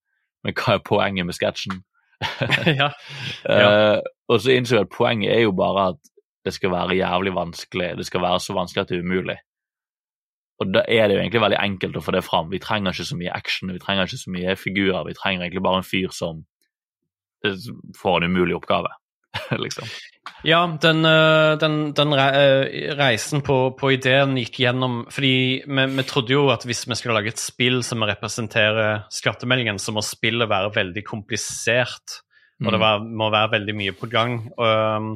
med 0.45 0.55
hva 0.55 0.75
er 0.75 0.79
poenget 0.87 1.27
med 1.27 1.35
sketsjen. 1.35 1.83
ja. 2.67 2.91
Eh, 3.49 4.01
og 4.29 4.41
så 4.41 4.51
innså 4.55 4.77
vi 4.79 4.83
at 4.87 4.91
poenget 4.91 5.33
er 5.35 5.43
jo 5.47 5.53
bare 5.53 5.89
at 5.95 5.99
det 6.49 6.57
skal 6.57 6.73
være 6.73 6.97
jævlig 6.99 7.35
vanskelig. 7.37 7.93
Det 8.01 8.09
skal 8.09 8.25
være 8.25 8.41
så 8.41 8.57
vanskelig 8.57 8.85
at 8.85 8.93
det 8.93 8.99
er 8.99 9.07
umulig. 9.07 9.39
Og 10.59 10.71
da 10.75 10.83
er 10.91 11.07
det 11.07 11.19
jo 11.19 11.23
egentlig 11.23 11.43
veldig 11.45 11.59
enkelt 11.63 11.99
å 12.01 12.03
få 12.03 12.15
det 12.17 12.25
fram. 12.27 12.49
Vi 12.51 12.63
trenger 12.63 12.95
ikke 12.95 13.11
så 13.13 13.19
mye 13.19 13.35
action, 13.35 13.71
vi 13.71 13.83
trenger 13.83 14.09
ikke 14.09 14.23
så 14.25 14.33
mye 14.35 14.57
figurer. 14.59 15.05
Vi 15.07 15.19
trenger 15.19 15.45
egentlig 15.45 15.63
bare 15.67 15.83
en 15.83 15.87
fyr 15.87 16.15
som 16.15 16.41
eh, 17.47 17.69
får 18.01 18.19
en 18.19 18.33
umulig 18.33 18.57
oppgave, 18.59 18.91
liksom. 19.65 19.93
Ja, 20.47 20.65
den, 20.83 21.05
øh, 21.07 21.55
den, 21.63 21.77
den 21.97 22.15
øh, 22.17 22.65
reisen 22.99 23.45
på, 23.47 23.59
på 23.79 23.93
ideen 23.95 24.37
gikk 24.37 24.59
gjennom 24.61 24.99
Fordi 25.11 25.63
vi, 25.65 25.87
vi 25.95 26.05
trodde 26.07 26.35
jo 26.35 26.43
at 26.53 26.67
hvis 26.69 26.85
vi 26.87 26.99
skulle 26.99 27.17
lage 27.17 27.33
et 27.33 27.41
spill 27.41 27.81
som 27.87 28.05
representerer 28.07 29.07
skattemeldingen, 29.15 29.79
så 29.79 29.95
må 29.95 30.05
spillet 30.05 30.51
være 30.51 30.75
veldig 30.75 31.07
komplisert 31.07 32.21
og 32.67 32.75
det 32.75 32.81
var, 32.83 33.05
må 33.05 33.29
være 33.31 33.53
veldig 33.55 33.75
mye 33.79 33.95
på 33.95 34.09
gang. 34.11 34.41
Um, 34.59 35.13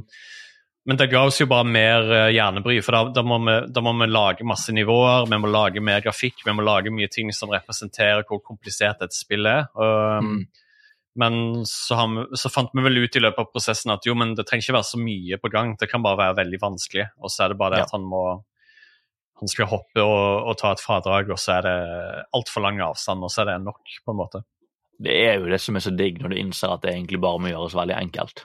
men 0.88 0.98
det 0.98 1.10
ga 1.12 1.22
oss 1.28 1.38
jo 1.38 1.46
bare 1.50 1.68
mer 1.68 2.08
uh, 2.10 2.30
hjernebry, 2.34 2.80
for 2.82 2.96
da, 2.96 3.02
da, 3.14 3.22
må 3.26 3.38
vi, 3.44 3.54
da, 3.70 3.84
må 3.84 3.92
vi, 4.00 4.08
lage 4.10 4.46
masse 4.48 4.74
nivåer, 4.74 5.28
vi 5.30 5.38
må 5.38 5.50
lage 5.50 5.82
mer 5.84 6.02
grafikk, 6.02 6.42
vi 6.46 6.54
må 6.56 6.64
lage 6.66 6.90
mye 6.94 7.10
ting 7.12 7.30
som 7.36 7.52
representerer 7.54 8.26
hvor 8.28 8.42
komplisert 8.42 9.04
et 9.04 9.14
spill 9.14 9.46
er. 9.46 9.68
Og, 9.78 10.26
mm. 10.26 10.42
Men 11.22 11.34
så, 11.68 11.98
vi, 12.08 12.24
så, 12.40 12.50
fant 12.50 12.72
vi 12.72 12.82
vel 12.82 13.02
ut 13.04 13.18
i 13.18 13.22
løpet 13.22 13.44
av 13.44 13.50
prosessen 13.52 13.92
at 13.94 14.08
jo, 14.08 14.16
men 14.18 14.32
det 14.34 14.46
trenger 14.48 14.64
ikke 14.64 14.78
være 14.78 14.90
så 14.90 15.02
mye 15.02 15.38
på 15.38 15.50
gang. 15.52 15.76
Det 15.78 15.90
kan 15.90 16.02
bare 16.04 16.18
være 16.22 16.38
veldig 16.40 16.60
vanskelig. 16.62 17.10
Og 17.20 17.30
så 17.30 17.44
er 17.44 17.52
det 17.52 17.58
bare 17.60 17.76
det 17.76 17.82
ja. 17.82 17.90
at 17.90 17.94
han 17.98 18.08
må 18.08 18.24
han 19.42 19.50
skal 19.50 19.66
hoppe 19.72 20.02
og, 20.06 20.46
og 20.46 20.54
ta 20.60 20.70
et 20.70 20.80
fradrag, 20.82 21.30
og 21.34 21.38
så 21.42 21.56
er 21.56 21.64
det 21.66 21.78
altfor 22.38 22.62
lang 22.62 22.78
avstand, 22.84 23.24
og 23.26 23.32
så 23.32 23.42
er 23.42 23.48
det 23.50 23.56
nok, 23.64 23.80
på 24.06 24.14
en 24.14 24.20
måte. 24.20 24.44
Det 25.02 25.16
er 25.18 25.40
jo 25.40 25.48
det 25.50 25.58
som 25.58 25.74
er 25.74 25.82
så 25.82 25.90
digg, 25.98 26.20
når 26.22 26.30
du 26.30 26.38
innser 26.38 26.70
at 26.70 26.84
det 26.84 26.92
egentlig 26.92 27.18
bare 27.24 27.40
må 27.42 27.50
gjøres 27.50 27.74
veldig 27.74 27.96
enkelt. 27.98 28.44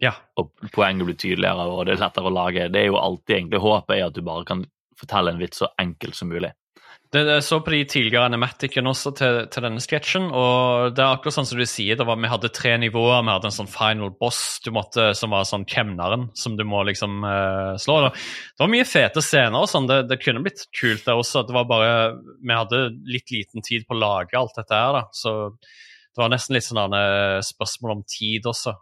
Ja. 0.00 0.14
Og 0.40 0.52
poenget 0.72 1.08
blir 1.08 1.18
tydeligere, 1.20 1.68
og 1.68 1.84
det 1.86 1.96
er 1.96 2.04
lettere 2.06 2.30
å 2.30 2.34
lage. 2.34 2.70
Det 2.72 2.84
er 2.84 2.88
jo 2.88 3.00
alltid 3.00 3.36
egentlig 3.36 3.60
håpet 3.64 3.98
er 3.98 4.06
at 4.08 4.16
du 4.16 4.24
bare 4.24 4.48
kan 4.48 4.64
fortelle 5.00 5.34
en 5.34 5.40
vits 5.40 5.60
så 5.62 5.70
enkelt 5.80 6.16
som 6.16 6.32
mulig. 6.32 6.52
Det, 7.10 7.24
jeg 7.26 7.42
så 7.42 7.56
på 7.58 7.72
de 7.74 7.78
tidligere 7.90 8.28
animaticene 8.28 8.86
også 8.92 9.10
til, 9.18 9.36
til, 9.50 9.64
denne 9.66 9.82
sketsjen, 9.82 10.28
og 10.30 10.92
det 10.94 11.02
er 11.02 11.16
akkurat 11.16 11.34
sånn 11.40 11.48
som 11.48 11.58
du 11.58 11.64
sier. 11.66 11.98
Var, 11.98 12.20
vi 12.22 12.30
hadde 12.30 12.52
tre 12.54 12.76
nivåer. 12.78 13.24
Vi 13.26 13.32
hadde 13.34 13.50
en 13.50 13.56
sånn 13.56 13.70
final 13.70 14.12
boss 14.14 14.60
måtte, 14.70 15.08
som 15.18 15.34
var 15.34 15.48
sånn 15.48 15.66
kemneren, 15.66 16.28
som 16.38 16.54
du 16.54 16.62
må 16.62 16.84
liksom 16.86 17.26
uh, 17.26 17.74
slå. 17.82 17.98
Da. 18.06 18.12
Det 18.14 18.62
var 18.62 18.70
mye 18.76 18.86
fete 18.86 19.24
scener 19.26 19.58
og 19.58 19.66
sånn. 19.72 19.90
Det, 19.90 20.04
det, 20.06 20.20
kunne 20.22 20.44
blitt 20.44 20.68
kult 20.70 21.02
der 21.08 21.18
også. 21.18 21.42
Det 21.48 21.56
var 21.58 21.66
bare 21.72 21.92
Vi 22.14 22.54
hadde 22.54 22.84
litt 23.10 23.34
liten 23.34 23.66
tid 23.66 23.88
på 23.88 23.98
å 23.98 24.02
lage 24.04 24.38
alt 24.38 24.54
dette 24.62 24.78
her, 24.78 25.00
da. 25.00 25.04
Så 25.10 25.34
det 26.20 26.26
var 26.26 26.32
nesten 26.34 26.52
litt 26.52 26.66
sånn 26.66 26.92
eh, 26.92 27.38
spørsmål 27.40 27.92
om 27.94 28.00
tid 28.04 28.44
også. 28.50 28.74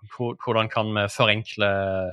Hvordan 0.43 0.67
kan 0.73 0.89
vi 0.97 1.05
forenkle 1.15 1.69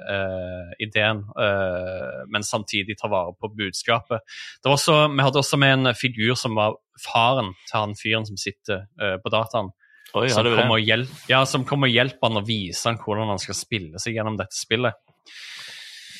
uh, 0.06 0.76
ideen, 0.78 1.24
uh, 1.34 2.20
men 2.30 2.46
samtidig 2.46 2.94
ta 3.00 3.10
vare 3.10 3.34
på 3.34 3.50
budskapet. 3.58 4.22
Også, 4.70 5.00
vi 5.10 5.26
hadde 5.26 5.42
også 5.42 5.58
med 5.58 5.74
en 5.80 5.94
figur 5.98 6.38
som 6.38 6.54
var 6.60 6.78
faren 7.02 7.56
til 7.66 7.80
han 7.80 7.98
fyren 7.98 8.30
som 8.30 8.38
sitter 8.38 8.86
uh, 9.02 9.16
på 9.24 9.34
dataen. 9.34 9.72
Oi, 10.14 10.30
som, 10.30 10.46
kommer 10.46 10.78
hjelp, 10.78 11.18
ja, 11.28 11.42
som 11.50 11.66
kommer 11.66 11.90
og 11.90 11.98
hjelper 11.98 12.30
han 12.30 12.44
å 12.44 12.46
vise 12.46 12.86
han 12.86 13.02
hvordan 13.02 13.34
han 13.34 13.42
skal 13.42 13.58
spille 13.58 14.04
seg 14.04 14.20
gjennom 14.20 14.38
dette 14.38 14.54
spillet. 14.54 15.02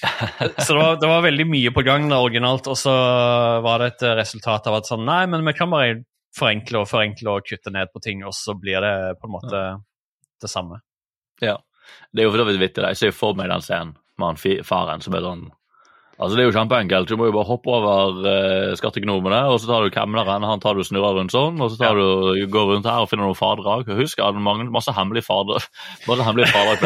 så 0.66 0.74
det 0.74 0.82
var, 0.82 0.98
det 0.98 1.14
var, 1.14 1.22
veldig 1.30 1.46
mye 1.54 1.78
på 1.78 1.86
gang 1.86 2.10
da, 2.10 2.24
originalt, 2.26 2.74
og 2.74 2.82
så 2.82 2.98
var 3.70 3.86
det 3.86 3.94
et 3.94 4.10
resultat 4.24 4.66
av 4.74 4.82
at 4.82 4.90
sånn 4.90 5.06
Nei, 5.06 5.22
men 5.30 5.46
vi 5.46 5.54
kan 5.62 5.70
bare 5.70 6.02
forenkle 6.36 6.84
og 6.84 6.90
forenkle 6.90 7.38
og 7.38 7.48
kutte 7.48 7.74
ned 7.74 7.92
på 7.94 8.02
ting, 8.04 8.24
og 8.28 8.36
så 8.36 8.56
blir 8.60 8.84
det 8.84 8.96
på 9.22 9.30
en 9.30 9.36
måte 9.36 9.62
det 10.42 10.52
samme. 10.52 10.82
Ja. 11.44 11.58
Det 12.12 12.24
er 12.24 12.28
jo 12.28 12.34
for 12.34 12.42
så 12.42 12.50
vidt 12.50 12.64
vittig. 12.64 12.84
Jeg 12.84 13.00
ser 13.00 13.14
for 13.16 13.38
meg 13.38 13.52
den 13.52 13.64
scenen 13.64 13.94
med 14.20 14.32
han 14.32 14.64
faren 14.66 15.04
som 15.04 15.16
er 15.16 15.26
sånn 15.26 15.48
Altså, 16.16 16.38
Det 16.38 16.44
er 16.46 16.48
jo 16.48 16.56
kjempeenkelt. 16.56 17.10
Du 17.12 17.18
må 17.20 17.26
jo 17.28 17.34
bare 17.36 17.50
hoppe 17.50 17.72
over 17.76 18.22
uh, 18.24 18.76
skattegnomene, 18.80 19.42
og 19.52 19.58
så 19.60 19.68
tar 19.68 19.84
du 19.84 19.92
kemneren, 19.92 20.46
han 20.48 20.62
tar 20.64 20.78
du 20.80 20.84
snurrer 20.88 21.18
rundt 21.18 21.36
sånn, 21.36 21.60
og 21.60 21.74
så 21.74 21.80
tar 21.82 22.00
ja. 22.00 22.06
du, 22.40 22.46
går 22.54 22.70
rundt 22.72 22.88
her 22.88 23.04
og 23.04 23.10
finner 23.12 23.28
noen 23.28 23.36
faderdrag. 23.36 23.92
Husk 24.00 24.22
at 24.24 24.38
det 24.38 24.46
fader, 24.46 24.72
masse 24.72 24.96
hemmelige 24.96 25.28
faderdrag 25.28 25.68
på 26.08 26.16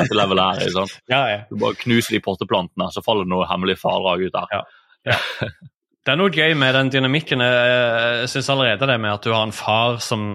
dette 0.02 0.18
levelet 0.18 0.64
her. 0.64 0.74
sant? 0.74 0.98
Ja, 1.14 1.22
ja. 1.30 1.42
Du 1.52 1.60
bare 1.62 1.78
knuser 1.78 2.18
de 2.18 2.24
potteplantene, 2.26 2.90
så 2.90 3.06
faller 3.06 3.30
det 3.30 3.34
noen 3.36 3.52
hemmelige 3.52 3.84
faderdrag 3.84 4.26
ut 4.26 4.40
der. 4.40 4.58
Ja. 4.58 5.20
Det 6.06 6.14
er 6.14 6.20
noe 6.20 6.32
gøy 6.34 6.56
med 6.58 6.74
den 6.78 6.92
dynamikken. 6.94 7.44
Jeg 7.44 8.30
syns 8.32 8.50
allerede 8.50 8.88
det 8.88 9.00
med 9.02 9.18
at 9.18 9.26
du 9.26 9.34
har 9.34 9.44
en 9.46 9.56
far 9.56 10.00
som 10.04 10.32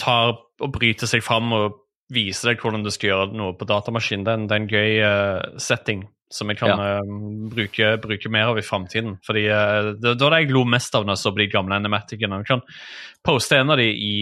tar 0.00 0.36
og 0.60 0.72
bryter 0.74 1.08
seg 1.10 1.24
fram 1.24 1.52
og 1.56 1.80
viser 2.10 2.50
deg 2.50 2.62
hvordan 2.62 2.84
du 2.84 2.90
skal 2.92 3.12
gjøre 3.12 3.36
noe 3.38 3.54
på 3.58 3.68
datamaskin. 3.68 4.24
Det 4.26 4.32
er 4.32 4.40
en, 4.40 4.48
det 4.48 4.56
er 4.56 4.62
en 4.62 4.70
gøy 4.70 4.96
uh, 5.04 5.60
setting 5.62 6.08
som 6.30 6.50
jeg 6.50 6.60
kan 6.60 6.72
ja. 6.78 6.96
uh, 6.98 7.12
bruke, 7.50 7.92
bruke, 8.02 8.32
mer 8.32 8.50
av 8.52 8.58
i 8.58 8.66
framtiden. 8.66 9.16
Fordi 9.26 9.44
uh, 9.50 9.92
det, 9.94 10.16
det 10.16 10.26
var 10.26 10.34
det 10.34 10.42
jeg 10.44 10.54
lo 10.54 10.64
mest 10.68 10.98
av 10.98 11.06
når 11.06 11.16
jeg 11.16 11.22
så 11.22 11.34
på 11.34 11.42
de 11.42 11.48
gamle 11.52 11.78
animaticene. 11.78 12.42
Vi 12.42 12.50
kan 12.50 12.64
poste 13.26 13.60
en 13.60 13.74
av 13.74 13.80
de 13.80 13.88
i, 13.90 14.12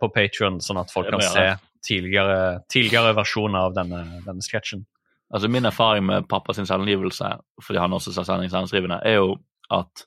på 0.00 0.12
Patrion, 0.12 0.60
sånn 0.64 0.80
at 0.82 0.92
folk 0.92 1.10
kan 1.12 1.24
se 1.24 1.48
tidligere, 1.88 2.64
tidligere 2.72 3.14
versjoner 3.16 3.68
av 3.68 3.76
denne, 3.76 4.04
denne 4.26 4.44
sketsjen. 4.44 4.84
Altså 5.28 5.48
Min 5.52 5.68
erfaring 5.68 6.06
med 6.08 6.26
pappa 6.28 6.54
sin 6.56 6.66
selvangivelse, 6.66 7.30
fordi 7.64 7.80
han 7.80 7.94
også 7.94 8.14
er 8.16 8.48
selvskrivende, 8.48 9.00
er 9.04 9.20
jo 9.20 9.36
at 9.74 10.04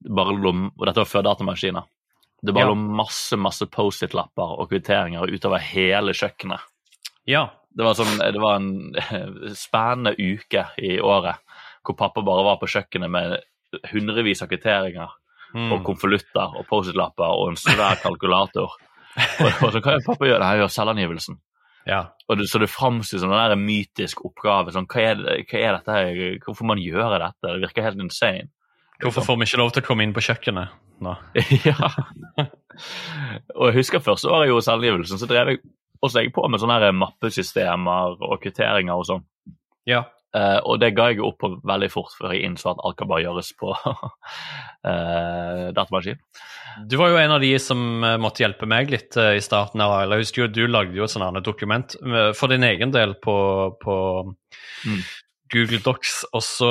det 0.00 0.12
bare 0.16 0.34
lå, 0.36 0.52
og 0.72 0.84
dette 0.86 1.02
var 1.02 1.08
før 1.08 1.26
datamaskiner. 1.26 1.88
Det 2.40 2.54
bare 2.56 2.70
ja. 2.70 2.72
lå 2.72 2.96
masse 2.96 3.36
masse 3.36 3.66
Post-It-lapper 3.68 4.56
og 4.62 4.70
kvitteringer 4.70 5.28
utover 5.28 5.60
hele 5.60 6.14
kjøkkenet. 6.16 6.62
Ja. 7.28 7.50
Det 7.70 7.84
var, 7.86 7.94
sånn, 7.94 8.16
det 8.18 8.40
var 8.42 8.56
en 8.58 8.96
spennende 9.58 10.16
uke 10.18 10.64
i 10.82 10.96
året 10.98 11.38
hvor 11.86 11.96
pappa 11.96 12.24
bare 12.24 12.42
var 12.44 12.58
på 12.60 12.68
kjøkkenet 12.68 13.12
med 13.12 13.36
hundrevis 13.92 14.42
av 14.42 14.50
kvitteringer 14.50 15.12
mm. 15.54 15.68
og 15.76 15.84
konvolutter 15.86 16.56
og 16.58 16.66
Post-It-lapper 16.68 17.36
og 17.36 17.52
en 17.52 17.60
svær 17.60 18.00
kalkulator. 18.02 18.74
og, 18.74 19.46
og 19.46 19.70
så 19.70 19.78
hva 19.78 19.94
gjør 19.94 20.08
pappa 20.08 20.28
gjør? 20.28 20.44
Han 20.48 20.60
gjør 20.62 20.74
selvangivelsen. 20.74 21.38
Ja. 21.88 22.02
Og 22.28 22.38
det, 22.38 22.48
så 22.50 22.60
det 22.62 22.70
framstår 22.70 23.22
som 23.22 23.32
en 23.34 23.64
mytisk 23.64 24.24
oppgave. 24.26 24.74
Sånn, 24.74 24.88
hva, 24.90 25.12
er 25.12 25.44
hva 25.48 25.60
er 25.60 25.78
dette? 25.78 26.32
Hvorfor 26.44 26.68
man 26.68 26.82
gjør 26.82 27.16
dette? 27.18 27.46
Det 27.46 27.60
virker 27.64 27.86
helt 27.88 28.02
insane. 28.02 28.50
Hvorfor 29.00 29.24
får 29.26 29.40
vi 29.40 29.48
ikke 29.48 29.60
lov 29.60 29.74
til 29.74 29.82
å 29.82 29.86
komme 29.86 30.06
inn 30.06 30.14
på 30.16 30.24
kjøkkenet 30.24 30.78
nå? 31.04 31.16
ja. 31.68 31.90
Og 33.56 33.70
jeg 33.70 33.76
husker 33.80 34.04
første 34.04 34.28
året 34.30 34.48
jeg 34.48 34.54
gjorde 34.54 34.66
selvangivelsen, 34.68 35.20
så 35.20 35.28
drev 35.30 35.52
jeg 35.54 35.62
også 36.00 36.24
jeg 36.24 36.32
på 36.36 36.46
med 36.48 36.62
sånne 36.62 36.78
her 36.80 36.96
mappesystemer 36.96 38.16
og 38.24 38.40
kvitteringer 38.42 38.96
og 38.96 39.06
sånn. 39.08 39.28
Ja. 39.88 40.06
Uh, 40.30 40.60
og 40.62 40.78
det 40.78 40.92
ga 40.94 41.08
jeg 41.10 41.24
opp 41.26 41.40
på 41.42 41.48
veldig 41.66 41.88
fort, 41.90 42.12
før 42.14 42.36
jeg 42.36 42.46
innså 42.46 42.70
at 42.70 42.82
alt 42.86 42.96
kan 43.00 43.08
bare 43.10 43.24
gjøres 43.24 43.50
på 43.58 43.72
uh, 43.74 45.64
datamaskin. 45.76 46.20
Du 46.86 46.94
var 47.00 47.10
jo 47.10 47.18
en 47.18 47.34
av 47.34 47.42
de 47.42 47.50
som 47.58 47.80
uh, 48.04 48.14
måtte 48.22 48.44
hjelpe 48.44 48.68
meg 48.70 48.92
litt 48.94 49.18
i 49.18 49.42
starten. 49.42 49.82
av 49.82 50.04
Jeg 50.04 50.22
husker 50.22 50.44
jo 50.44 50.52
Du 50.54 50.62
lagde 50.70 50.94
jo 50.94 51.08
et 51.08 51.12
sånt 51.12 51.42
dokument 51.44 51.96
for 52.38 52.52
din 52.52 52.66
egen 52.68 52.94
del 52.94 53.16
på, 53.18 53.36
på 53.82 53.96
mm. 54.86 55.00
Google 55.50 55.82
Docs. 55.82 56.22
og 56.30 56.46
så 56.46 56.70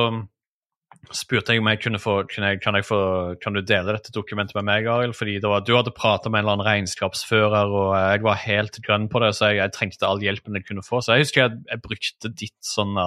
spurte 1.16 1.56
jeg 1.56 1.62
om 1.64 1.70
jeg 1.72 1.82
kunne 1.82 2.00
få, 2.02 2.16
kunne 2.30 2.52
jeg, 2.52 2.62
kan, 2.64 2.76
jeg 2.78 2.86
få, 2.86 3.00
kan 3.42 3.56
du 3.56 3.62
dele 3.66 3.96
dette 3.96 4.14
dokumentet 4.14 4.58
med 4.58 4.68
meg, 4.68 4.88
Arild? 4.92 5.16
Fordi 5.18 5.38
var, 5.42 5.64
du 5.66 5.74
hadde 5.78 5.94
prata 5.96 6.30
med 6.30 6.42
en 6.42 6.46
eller 6.46 6.58
annen 6.58 6.68
regnskapsfører, 6.68 7.72
og 7.74 7.94
jeg 7.98 8.26
var 8.26 8.42
helt 8.44 8.82
grønn 8.86 9.08
på 9.12 9.22
det, 9.24 9.32
så 9.38 9.50
jeg, 9.50 9.62
jeg 9.64 9.76
trengte 9.78 10.10
all 10.10 10.22
hjelpen 10.24 10.60
jeg 10.60 10.68
kunne 10.68 10.86
få. 10.86 11.02
Så 11.02 11.16
jeg 11.16 11.28
husker 11.28 11.46
jeg, 11.46 11.62
jeg 11.72 11.86
brukte 11.86 12.34
ditt 12.44 12.58
sånn 12.66 13.00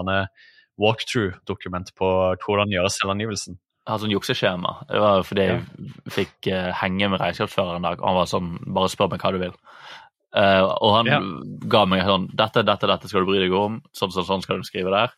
walkthrough-dokument 0.80 1.92
på 1.98 2.08
hvordan 2.42 2.72
gjøre 2.72 2.92
selvangivelsen. 2.92 3.58
Jeg 3.82 3.90
hadde 3.90 4.04
sånn 4.04 4.14
jukseskjema. 4.14 4.72
Det 4.88 4.98
var 5.02 5.24
fordi 5.26 5.44
jeg 5.48 5.62
fikk 6.14 6.48
uh, 6.54 6.70
henge 6.78 7.08
med 7.10 7.18
regnskapsføreren 7.18 7.80
en 7.80 7.88
dag. 7.88 7.98
og 7.98 8.12
Han 8.12 8.18
var 8.20 8.28
sånn 8.30 8.50
Bare 8.76 8.90
spør 8.92 9.10
meg 9.10 9.24
hva 9.24 9.32
du 9.34 9.40
vil. 9.42 9.56
Uh, 10.32 10.68
og 10.78 10.94
han 10.94 11.10
ja. 11.10 11.18
ga 11.68 11.82
meg 11.90 12.06
sånn 12.06 12.28
Dette, 12.30 12.62
dette, 12.64 12.88
dette 12.88 13.10
skal 13.10 13.26
du 13.26 13.32
bry 13.32 13.40
deg 13.42 13.56
om. 13.58 13.80
Sånn, 13.90 14.14
sånn, 14.14 14.28
sånn 14.28 14.44
skal 14.46 14.62
du 14.62 14.68
skrive 14.68 14.94
der. 14.94 15.16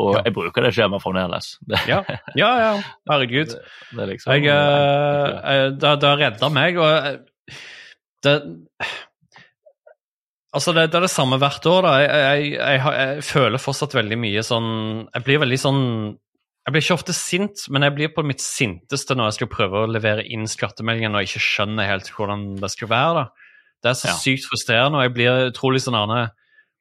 Og 0.00 0.16
ja. 0.16 0.24
jeg 0.26 0.34
bruker 0.36 0.64
det 0.66 0.72
skjemaet 0.76 1.04
fremdeles. 1.04 1.54
ja. 1.90 2.00
ja, 2.38 2.50
ja. 2.62 2.72
Herregud. 3.10 3.56
Det, 3.92 3.98
det 3.98 4.08
liksom, 4.14 4.32
jeg, 4.32 4.48
uh, 4.48 5.72
det, 5.76 5.96
det 6.00 6.08
har 6.08 6.20
redda 6.20 6.48
meg, 6.52 6.78
og 6.80 6.88
eh, 6.88 7.56
det 8.24 8.36
Altså, 10.52 10.74
det, 10.76 10.90
det, 10.92 10.98
er 10.98 11.06
det 11.06 11.12
samme 11.12 11.38
hvert 11.40 11.66
år, 11.68 11.86
da. 11.86 11.92
Jeg, 12.02 12.48
jeg, 12.58 12.80
jeg, 12.84 13.22
føler 13.24 13.60
fortsatt 13.60 13.94
veldig 13.96 14.18
mye 14.20 14.42
sånn 14.44 14.66
Jeg 15.06 15.24
blir 15.24 15.40
veldig 15.40 15.58
sånn 15.62 15.80
Jeg 16.12 16.74
blir 16.74 16.84
ikke 16.84 16.96
ofte 16.98 17.14
sint, 17.16 17.62
men 17.72 17.86
jeg 17.86 17.96
blir 17.96 18.12
på 18.12 18.24
mitt 18.28 18.44
sinteste 18.44 19.16
når 19.16 19.30
jeg 19.30 19.38
skal 19.38 19.50
prøve 19.54 19.80
å 19.80 19.88
levere 19.88 20.26
inn 20.28 20.44
skattemeldingen 20.50 21.16
og 21.16 21.24
ikke 21.24 21.40
skjønner 21.42 21.88
helt 21.88 22.10
hvordan 22.12 22.44
det 22.60 22.70
skal 22.74 22.90
være. 22.92 23.22
da. 23.22 23.48
Det 23.82 23.90
er 23.90 23.98
så 23.98 24.10
ja. 24.12 24.18
sykt 24.20 24.46
frustrerende, 24.50 25.00
og 25.00 25.08
jeg 25.08 25.14
blir 25.16 25.48
utrolig 25.48 25.80
sånn 25.82 25.98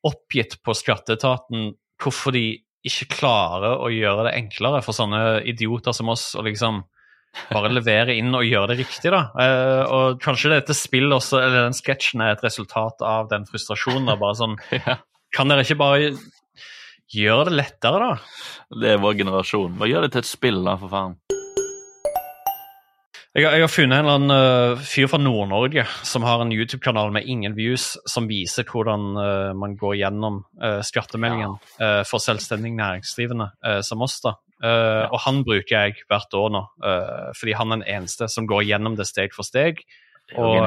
oppgitt 0.06 0.60
på 0.65 0.75
skatteetaten 0.77 1.72
hvorfor 2.01 2.36
de 2.36 2.46
ikke 2.88 3.11
klarer 3.19 3.81
å 3.83 3.91
gjøre 3.93 4.27
det 4.29 4.38
enklere 4.39 4.81
for 4.85 4.97
sånne 4.97 5.41
idioter 5.50 5.93
som 5.95 6.09
oss 6.13 6.31
å 6.38 6.45
liksom 6.45 6.81
bare 7.51 7.71
levere 7.71 8.15
inn 8.19 8.33
og 8.35 8.43
gjøre 8.43 8.73
det 8.73 8.81
riktig, 8.81 9.11
da. 9.13 9.21
Eh, 9.39 9.83
og 9.88 10.19
kanskje 10.23 10.51
dette 10.55 10.75
spillet 10.75 11.15
også, 11.15 11.39
eller 11.39 11.67
den 11.69 11.77
sketsjen 11.77 12.23
er 12.25 12.35
et 12.35 12.43
resultat 12.43 13.03
av 13.07 13.29
den 13.31 13.45
frustrasjonen. 13.47 14.09
da, 14.09 14.17
bare 14.19 14.39
sånn, 14.39 14.57
Kan 15.35 15.47
dere 15.47 15.63
ikke 15.63 15.79
bare 15.79 16.09
gjøre 17.11 17.47
det 17.47 17.55
lettere, 17.55 18.01
da? 18.01 18.79
Det 18.81 18.89
er 18.93 19.00
vår 19.03 19.15
generasjon. 19.21 19.77
Bare 19.79 19.91
gjør 19.91 20.05
det 20.05 20.11
til 20.15 20.23
et 20.25 20.31
spill, 20.31 20.59
da, 20.67 20.75
for 20.79 20.91
faen. 20.91 21.15
Jeg, 23.31 23.45
jeg, 23.45 23.63
har 23.63 23.71
funnet 23.71 23.95
en 23.95 24.03
eller 24.03 24.17
annen 24.19 24.75
uh, 24.75 24.79
fyr 24.83 25.07
fra 25.07 25.17
Nord-Norge 25.21 25.85
som 26.03 26.25
har 26.27 26.41
en 26.43 26.51
YouTube-kanal 26.51 27.13
med 27.15 27.29
ingen 27.31 27.53
views, 27.55 27.93
som 28.03 28.27
viser 28.27 28.67
hvordan 28.67 29.05
uh, 29.15 29.51
man 29.55 29.77
går 29.79 30.01
gjennom 30.01 30.41
uh, 30.59 30.81
skattemeldingen 30.83 31.53
ja. 31.79 31.91
for 32.07 32.19
selvstendig 32.19 32.73
næringsdrivende 32.75 33.47
som 33.88 34.03
oss. 34.03 34.17
da. 34.25 34.35
Ja. 34.61 35.07
Og 35.07 35.17
han 35.23 35.39
bruker 35.47 35.73
jeg 35.88 36.03
hvert 36.11 36.35
år 36.38 36.51
nå, 36.53 36.59
fordi 37.33 37.55
han 37.57 37.71
er 37.71 37.79
den 37.79 37.88
eneste 37.95 38.27
som 38.29 38.45
går 38.45 38.67
gjennom 38.67 38.93
det 39.00 39.07
steg 39.09 39.33
for 39.33 39.47
steg. 39.47 39.79
Og, 40.38 40.59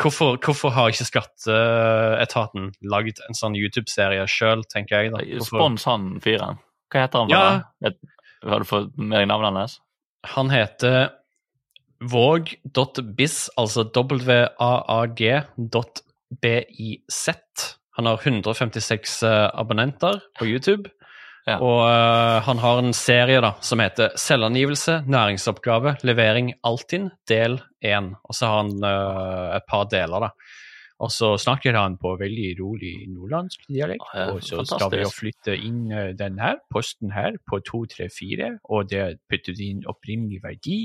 hvorfor, 0.00 0.38
hvorfor 0.40 0.72
har 0.72 0.94
ikke 0.94 1.10
skatteetaten 1.10 2.72
lagd 2.88 3.20
en 3.26 3.36
sånn 3.36 3.58
YouTube-serie 3.58 4.24
sjøl, 4.32 4.64
tenker 4.70 5.02
jeg. 5.02 5.12
da. 5.12 5.20
Hvorfor? 5.42 5.58
Spons 5.58 5.88
han 5.90 6.08
fyren. 6.24 6.62
Hva 6.88 7.04
heter 7.04 7.26
han? 7.26 7.34
Ja. 7.34 7.92
Har 8.48 8.64
du 8.64 8.70
fått 8.70 8.96
med 8.96 9.18
deg 9.18 9.28
navnet 9.28 9.66
hans? 9.66 9.80
Han 10.22 10.50
heter 10.50 11.10
våg.biz, 12.02 13.50
altså 13.56 13.84
waag.biz. 13.84 15.78
Han 17.92 18.06
har 18.06 18.20
156 18.22 19.22
eh, 19.22 19.50
abonnenter 19.54 20.20
på 20.38 20.46
YouTube. 20.46 20.90
Ja. 21.42 21.56
Og 21.58 21.80
uh, 21.82 22.38
han 22.46 22.60
har 22.62 22.78
en 22.78 22.92
serie 22.94 23.40
da, 23.42 23.56
som 23.66 23.80
heter 23.82 24.12
'Selvangivelse, 24.14 25.02
næringsoppgave, 25.10 25.96
levering 26.06 26.52
Altinn', 26.62 27.10
del 27.26 27.58
1. 27.82 28.14
Og 28.22 28.34
så 28.38 28.46
har 28.46 28.62
han 28.62 28.84
uh, 28.86 29.56
et 29.56 29.66
par 29.68 29.88
deler, 29.90 30.28
da. 30.28 30.30
Og 31.02 31.10
så 31.10 31.32
snakker 31.40 31.74
han 31.76 31.96
på 32.00 32.14
veldig 32.20 32.48
rolig 32.60 32.92
nordlandsk 33.10 33.64
dialekt. 33.68 34.04
Og 34.30 34.42
så 34.46 34.62
skal 34.68 34.90
vi 34.92 35.00
jo 35.02 35.10
flytte 35.10 35.56
inn 35.56 35.90
eh, 35.90 36.12
den 36.18 36.38
her 36.42 36.60
posten 36.72 37.10
her 37.14 37.38
på 37.50 37.58
234, 37.66 38.52
og 38.64 38.90
det 38.90 39.18
putter 39.30 39.56
du 39.58 39.64
inn 39.66 39.82
opprinnelig 39.90 40.42
verdi. 40.44 40.80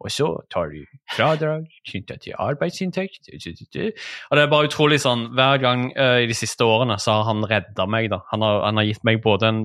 Og 0.00 0.12
så 0.14 0.30
tar 0.54 0.70
du 0.74 0.84
fradrag 1.16 1.66
knyttet 1.90 2.26
til 2.28 2.38
arbeidsinntekt. 2.38 3.32
Og 3.32 4.38
det 4.38 4.44
er 4.44 4.52
bare 4.52 4.70
utrolig 4.70 5.00
sånn, 5.02 5.28
Hver 5.36 5.58
gang 5.62 5.88
uh, 5.96 6.20
i 6.22 6.28
de 6.30 6.36
siste 6.36 6.64
årene 6.64 6.98
så 7.02 7.18
har 7.18 7.30
han 7.32 7.44
redda 7.50 7.88
meg. 7.90 8.10
da. 8.14 8.22
Han 8.30 8.46
har, 8.46 8.62
han 8.68 8.78
har 8.80 8.86
gitt 8.86 9.04
meg 9.04 9.22
både 9.24 9.50
en 9.50 9.62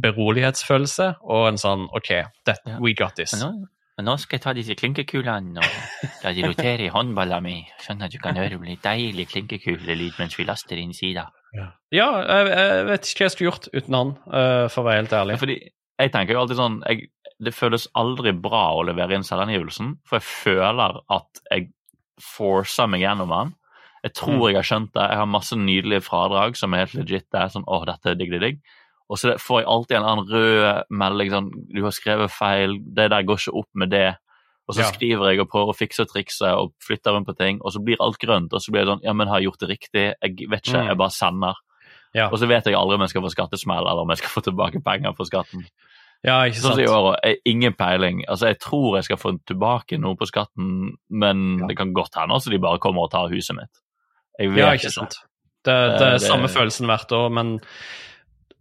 berolighetsfølelse 0.00 1.14
og 1.24 1.48
en 1.48 1.58
sånn 1.58 1.88
OK, 1.96 2.12
that, 2.46 2.60
we 2.78 2.94
got 2.94 3.16
this. 3.16 3.34
Nå 4.04 4.16
skal 4.20 4.36
jeg 4.38 4.42
ta 4.44 4.52
disse 4.56 4.74
klinkekulene 4.78 5.60
og 5.62 6.24
la 6.24 6.32
de 6.36 6.42
rotere 6.46 6.86
i 6.86 6.92
håndballa 6.92 7.40
mi, 7.44 7.66
sånn 7.84 8.02
at 8.02 8.10
du 8.12 8.18
kan 8.22 8.36
høre 8.36 8.58
litt 8.64 8.82
deilig 8.84 9.28
klinkekulelyd 9.32 10.18
mens 10.18 10.36
vi 10.38 10.44
laster 10.48 10.76
inn 10.80 10.92
sida. 10.96 11.28
Ja, 11.54 11.66
jeg, 11.90 12.50
jeg 12.50 12.84
vet 12.86 13.08
ikke 13.10 13.24
hva 13.24 13.26
jeg 13.28 13.34
skulle 13.34 13.50
gjort 13.50 13.68
uten 13.74 13.94
han, 13.98 14.10
eh, 14.32 14.66
for 14.70 14.82
å 14.82 14.86
være 14.86 15.00
helt 15.02 15.12
ærlig. 15.18 15.38
Fordi 15.42 15.56
jeg 16.00 16.12
tenker 16.14 16.34
jo 16.36 16.40
alltid 16.44 16.56
sånn 16.60 16.82
jeg, 16.86 17.08
Det 17.40 17.54
føles 17.56 17.86
aldri 17.96 18.32
bra 18.36 18.66
å 18.76 18.82
levere 18.84 19.16
inn 19.16 19.24
selvangivelsen, 19.24 19.94
for 20.04 20.18
jeg 20.20 20.26
føler 20.28 20.98
at 21.10 21.40
jeg 21.50 21.70
forcer 22.20 22.86
meg 22.92 23.00
gjennom 23.00 23.30
den. 23.32 23.54
Jeg 24.04 24.12
tror 24.16 24.36
Mm. 24.38 24.46
jeg 24.48 24.54
har 24.56 24.68
skjønt 24.68 24.92
det. 24.92 25.06
Jeg 25.10 25.16
har 25.20 25.26
masse 25.26 25.56
nydelige 25.56 26.02
fradrag 26.04 26.56
som 26.56 26.72
er 26.74 26.84
helt 26.86 26.94
legit. 26.94 27.26
Det 27.32 27.40
er 27.40 27.48
sånn, 27.48 27.64
åh, 27.66 27.84
dette 27.84 28.10
er 28.10 28.14
digg, 28.14 28.30
digg, 28.30 28.40
digg. 28.40 28.60
Og 29.10 29.18
så 29.18 29.34
får 29.42 29.60
jeg 29.64 29.66
alltid 29.72 29.96
en 29.98 30.04
annen 30.06 30.26
rød 30.30 30.84
melding 30.90 31.30
sånn 31.32 31.50
Du 31.74 31.82
har 31.82 31.90
skrevet 31.96 32.30
feil, 32.30 32.76
det 32.94 33.08
der 33.10 33.24
går 33.26 33.40
ikke 33.42 33.56
opp 33.58 33.68
med 33.74 33.90
det. 33.90 34.16
Og 34.68 34.76
så 34.76 34.84
Ja. 34.84 34.90
skriver 34.92 35.30
jeg 35.32 35.40
og 35.40 35.48
prøver 35.50 35.72
å 35.72 35.76
fikse 35.76 36.00
og 36.04 36.08
trikse 36.12 36.46
og 36.46 36.72
flytter 36.80 37.10
rundt 37.16 37.26
på 37.26 37.36
ting, 37.36 37.58
og 37.64 37.72
så 37.72 37.82
blir 37.82 37.96
alt 38.00 38.18
grønt. 38.22 38.52
Og 38.54 38.60
så 38.62 38.70
blir 38.70 38.84
det 38.84 38.88
sånn 38.94 39.02
Ja, 39.02 39.12
men 39.12 39.26
har 39.26 39.40
jeg 39.40 39.50
gjort 39.50 39.58
det 39.60 39.68
riktig? 39.68 40.14
Jeg 40.22 40.48
vet 40.48 40.62
ikke, 40.62 40.78
Mm. 40.82 40.86
jeg 40.88 40.96
bare 40.98 41.10
sender. 41.10 41.54
Ja, 42.14 42.28
Og 42.30 42.38
så 42.38 42.46
vet 42.46 42.64
jeg 42.64 42.74
aldri 42.74 42.94
om 42.94 43.00
jeg 43.00 43.08
skal 43.10 43.22
få 43.22 43.30
skattesmell, 43.34 43.78
eller 43.86 44.02
om 44.02 44.08
jeg 44.10 44.18
skal 44.18 44.30
få 44.42 44.42
tilbake 44.44 44.82
penger 44.84 45.12
for 45.16 45.24
skatten. 45.24 45.66
ja 46.24 46.42
ikke 46.44 46.54
Sånn 46.60 46.72
som 46.74 46.80
i 46.80 46.86
sant? 46.86 46.96
år, 46.96 47.16
jeg, 47.24 47.36
ingen 47.46 47.72
peiling. 47.72 48.24
Altså, 48.28 48.46
jeg 48.46 48.58
tror 48.60 48.96
jeg 48.96 49.04
skal 49.04 49.16
få 49.16 49.38
tilbake 49.46 49.98
noe 49.98 50.14
på 50.16 50.26
skatten, 50.30 50.92
men 51.10 51.58
Ja. 51.60 51.66
det 51.66 51.76
kan 51.76 51.92
godt 51.94 52.14
hende 52.14 52.34
altså 52.34 52.50
de 52.50 52.58
bare 52.58 52.78
kommer 52.78 53.02
og 53.04 53.10
tar 53.10 53.28
huset 53.30 53.56
mitt. 53.56 53.70
Jeg 54.38 54.50
vet 54.50 54.58
Ja, 54.58 54.72
ikke 54.72 54.90
sant. 54.92 55.14
Det, 55.64 55.98
det 55.98 56.00
Eh, 56.00 56.06
er 56.06 56.18
det- 56.18 56.22
samme 56.22 56.46
følelsen 56.48 56.86
hvert 56.86 57.10
år, 57.12 57.30
men 57.32 57.60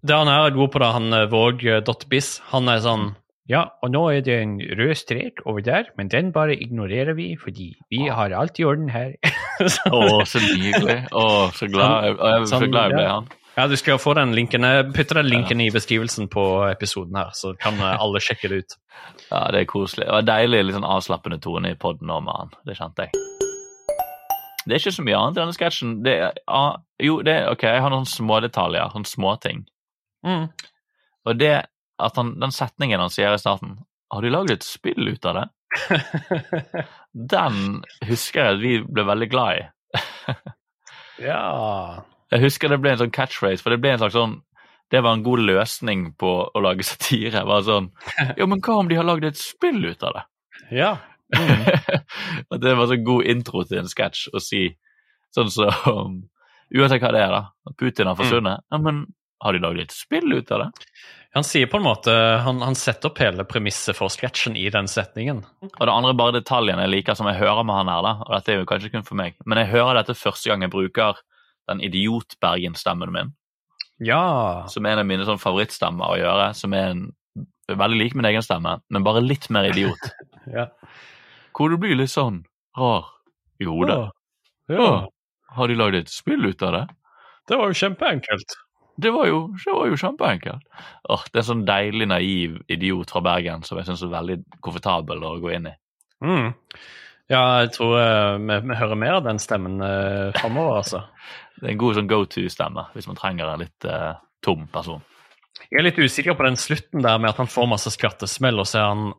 det 0.05 0.15
han 0.15 0.29
er 0.31 0.53
god 0.55 0.71
på, 0.71 0.79
da, 0.79 0.93
han 0.95 1.15
eh, 1.15 1.25
Våg.biz, 1.31 2.29
han 2.53 2.71
er 2.71 2.83
sånn 2.85 3.09
Ja, 3.49 3.65
og 3.83 3.91
nå 3.91 4.03
er 4.13 4.21
det 4.23 4.37
en 4.43 4.55
rød 4.61 4.93
strek 4.95 5.41
over 5.45 5.63
der, 5.65 5.89
men 5.97 6.11
den 6.11 6.31
bare 6.35 6.55
ignorerer 6.55 7.17
vi, 7.17 7.33
fordi 7.39 7.73
vi 7.91 8.05
har 8.07 8.35
alt 8.37 8.61
i 8.61 8.67
orden 8.69 8.91
her. 8.93 9.15
Å, 9.59 9.97
oh, 9.97 10.21
så 10.23 10.39
nydelig. 10.43 11.01
Å, 11.11 11.25
så 11.57 11.67
glad 11.67 12.05
jeg, 12.05 12.15
å, 12.15 12.29
jeg 12.29 12.37
er 12.37 12.45
så 12.45 12.53
Sånn, 12.55 12.69
glad 12.71 12.91
jeg 12.91 12.99
ble 12.99 13.07
ja. 13.07 13.17
han. 13.17 13.29
Ja, 13.57 13.65
du 13.67 13.75
skal 13.75 13.97
få 13.99 14.13
den 14.15 14.31
linken. 14.37 14.63
Jeg 14.63 14.85
putter 14.95 15.19
den 15.19 15.27
linken 15.27 15.59
i 15.59 15.71
beskrivelsen 15.73 16.29
på 16.31 16.45
episoden 16.69 17.17
her, 17.19 17.33
så 17.35 17.51
kan 17.59 17.81
eh, 17.81 17.97
alle 18.05 18.21
sjekke 18.23 18.53
det 18.53 18.61
ut. 18.63 18.77
Ja, 19.25 19.49
det 19.51 19.65
er 19.65 19.67
koselig. 19.67 20.05
Det 20.05 20.15
var 20.15 20.29
deilig, 20.29 20.61
litt 20.69 20.77
sånn 20.77 20.87
avslappende 20.87 21.41
tone 21.43 21.73
i 21.73 21.79
poden 21.79 22.07
nå 22.07 22.21
med 22.23 22.37
han. 22.37 22.55
Det 22.69 22.77
kjente 22.79 23.09
jeg. 23.09 23.25
Det 24.63 24.75
er 24.75 24.81
ikke 24.83 24.95
så 24.95 25.03
mye 25.03 25.19
annet 25.19 25.35
i 25.37 25.41
denne 25.41 25.57
sketsjen. 25.57 25.91
Det 26.05 26.15
er, 26.21 26.39
ah, 26.47 26.77
jo, 27.01 27.19
det 27.25 27.35
er 27.35 27.51
ok, 27.51 27.65
jeg 27.67 27.83
har 27.83 27.91
noen 27.91 28.07
smådetaljer, 28.07 28.93
sånne 28.93 29.09
småting. 29.09 29.65
Mm. 30.25 30.49
Og 31.29 31.39
det 31.39 31.53
at 31.99 32.15
han, 32.15 32.33
den 32.39 32.53
setningen 32.55 33.01
han 33.01 33.11
sier 33.11 33.35
i 33.35 33.41
starten 33.41 33.77
Har 34.13 34.23
de 34.23 34.31
lagd 34.31 34.53
et 34.53 34.65
spill 34.65 35.11
ut 35.11 35.25
av 35.27 35.35
det? 35.35 35.47
Den 37.33 37.81
husker 38.09 38.41
jeg 38.41 38.55
at 38.55 38.61
vi 38.63 38.71
ble 38.81 39.05
veldig 39.05 39.27
glad 39.29 39.59
i. 39.59 39.65
ja 41.29 41.41
Jeg 42.31 42.43
husker 42.45 42.71
det 42.71 42.79
ble 42.81 42.95
en 42.95 43.01
sånn 43.03 43.13
catchphrase, 43.13 43.61
for 43.61 43.73
det 43.73 43.81
ble 43.83 43.93
en 43.93 44.01
slags 44.01 44.17
sånn 44.17 44.39
Det 44.89 45.03
var 45.05 45.17
en 45.17 45.25
god 45.25 45.43
løsning 45.45 46.07
på 46.17 46.33
å 46.47 46.63
lage 46.63 46.87
satire. 46.91 47.45
Bare 47.45 47.67
sånn 47.67 47.91
Ja, 48.39 48.47
men 48.47 48.63
hva 48.65 48.79
om 48.81 48.89
de 48.89 48.97
har 48.99 49.07
lagd 49.07 49.27
et 49.29 49.39
spill 49.39 49.83
ut 49.85 50.03
av 50.07 50.17
det? 50.17 50.25
Ja. 50.79 50.95
Mm. 51.35 51.67
At 52.49 52.59
det 52.63 52.73
var 52.77 52.89
så 52.89 52.97
god 53.05 53.29
intro 53.29 53.61
til 53.67 53.83
en 53.83 53.91
sketsj 53.91 54.31
å 54.33 54.41
si 54.43 54.65
sånn 55.35 55.51
som 55.53 56.19
Uansett 56.69 57.01
hva 57.01 57.09
det 57.09 57.21
er, 57.25 57.31
da. 57.33 57.71
Putin 57.81 58.05
har 58.05 58.17
forsvunnet. 58.17 58.61
Ja, 58.69 58.77
men 58.77 59.07
har 59.43 59.55
de 59.55 59.63
lagd 59.63 59.81
et 59.85 59.95
spill 59.95 60.33
ut 60.33 60.51
av 60.51 60.65
det? 60.65 60.69
Han 61.37 61.45
sier 61.45 61.69
på 61.69 61.77
en 61.77 61.85
måte 61.85 62.13
Han, 62.41 62.57
han 62.65 62.73
setter 62.75 63.11
opp 63.11 63.19
hele 63.21 63.43
premisset 63.45 63.93
for 63.97 64.09
sketsjen 64.09 64.55
i 64.57 64.65
den 64.73 64.89
setningen. 64.89 65.43
Og 65.69 65.83
det 65.83 65.93
andre 65.93 66.13
er 66.15 66.21
bare 66.21 66.37
detaljene 66.39 66.87
jeg 66.87 66.93
liker, 66.95 67.17
som 67.17 67.29
jeg 67.29 67.37
hører 67.39 67.67
med 67.67 67.77
han 67.77 67.91
her, 67.93 68.05
da. 68.05 68.13
Og 68.25 68.33
dette 68.33 68.53
er 68.53 68.61
jo 68.61 68.69
kanskje 68.69 68.93
kun 68.95 69.05
for 69.05 69.19
meg, 69.19 69.37
men 69.45 69.61
jeg 69.61 69.71
hører 69.75 70.01
dette 70.01 70.17
første 70.17 70.49
gang 70.49 70.65
jeg 70.65 70.73
bruker 70.73 71.21
den 71.69 71.83
idiot-Bergen-stemmen 71.85 73.13
min. 73.13 73.35
Ja. 73.99 74.65
som 74.71 74.85
er 74.87 74.95
en 74.95 75.01
av 75.01 75.07
mine 75.09 75.25
sånn 75.27 75.41
favorittstemmer 75.41 76.13
å 76.13 76.19
gjøre, 76.19 76.45
som 76.55 76.71
er 76.71 76.93
en 76.93 77.01
veldig 77.67 77.97
lik 77.99 78.13
min 78.15 78.29
egen 78.29 78.43
stemme, 78.45 78.77
men 78.87 79.05
bare 79.05 79.21
litt 79.21 79.49
mer 79.51 79.67
idiot. 79.67 80.05
ja. 80.57 80.69
Hvor 81.51 81.69
du 81.69 81.75
blir 81.81 81.97
litt 81.99 82.13
sånn 82.13 82.45
rar 82.79 83.09
i 83.59 83.67
hodet. 83.67 83.97
Ja. 84.71 84.79
Ja. 84.79 84.89
Har 85.57 85.67
de 85.67 85.75
lagd 85.75 85.97
et 85.99 86.13
spill 86.13 86.45
ut 86.47 86.63
av 86.63 86.75
det? 86.77 86.85
Det 87.49 87.57
var 87.59 87.71
jo 87.71 87.79
kjempeenkelt. 87.81 88.55
Det 88.99 89.11
var 89.15 89.27
jo, 89.29 89.41
det 89.55 89.73
var 89.75 89.89
jo 89.89 89.97
kjempeenkelt. 89.99 90.63
Åh, 91.13 91.25
det 91.29 91.37
er 91.37 91.43
en 91.43 91.49
sånn 91.49 91.67
deilig 91.67 92.07
naiv 92.09 92.55
idiot 92.71 93.11
fra 93.13 93.21
Bergen 93.23 93.63
som 93.67 93.79
jeg 93.79 93.87
syns 93.89 94.03
er 94.05 94.13
veldig 94.13 94.39
komfortabel 94.65 95.23
å 95.23 95.35
gå 95.43 95.53
inn 95.55 95.69
i. 95.71 95.75
Mm. 96.25 96.49
Ja, 97.29 97.43
jeg 97.61 97.75
tror 97.75 97.93
uh, 97.95 98.39
vi, 98.41 98.57
vi 98.65 98.79
hører 98.79 98.99
mer 98.99 99.19
av 99.19 99.27
den 99.27 99.39
stemmen 99.41 99.77
uh, 99.83 100.33
framover, 100.39 100.81
altså. 100.81 101.05
Det 101.59 101.67
er 101.67 101.73
en 101.73 101.81
god 101.81 101.97
sånn 101.97 102.07
go 102.07 102.21
to-stemme 102.23 102.85
hvis 102.93 103.07
man 103.09 103.17
trenger 103.19 103.49
en 103.51 103.63
litt 103.63 103.87
uh, 103.87 104.13
tom 104.45 104.63
person. 104.71 105.01
Jeg 105.67 105.81
er 105.81 105.85
litt 105.89 105.99
usikker 105.99 106.37
på 106.39 106.45
den 106.47 106.57
slutten 106.59 107.03
der 107.03 107.19
med 107.19 107.33
at 107.33 107.41
han 107.41 107.51
får 107.51 107.67
masse 107.67 107.91
skrattesmell, 107.91 108.61
og 108.61 108.67
så 108.69 108.79
er 108.79 108.87
han 108.87 109.09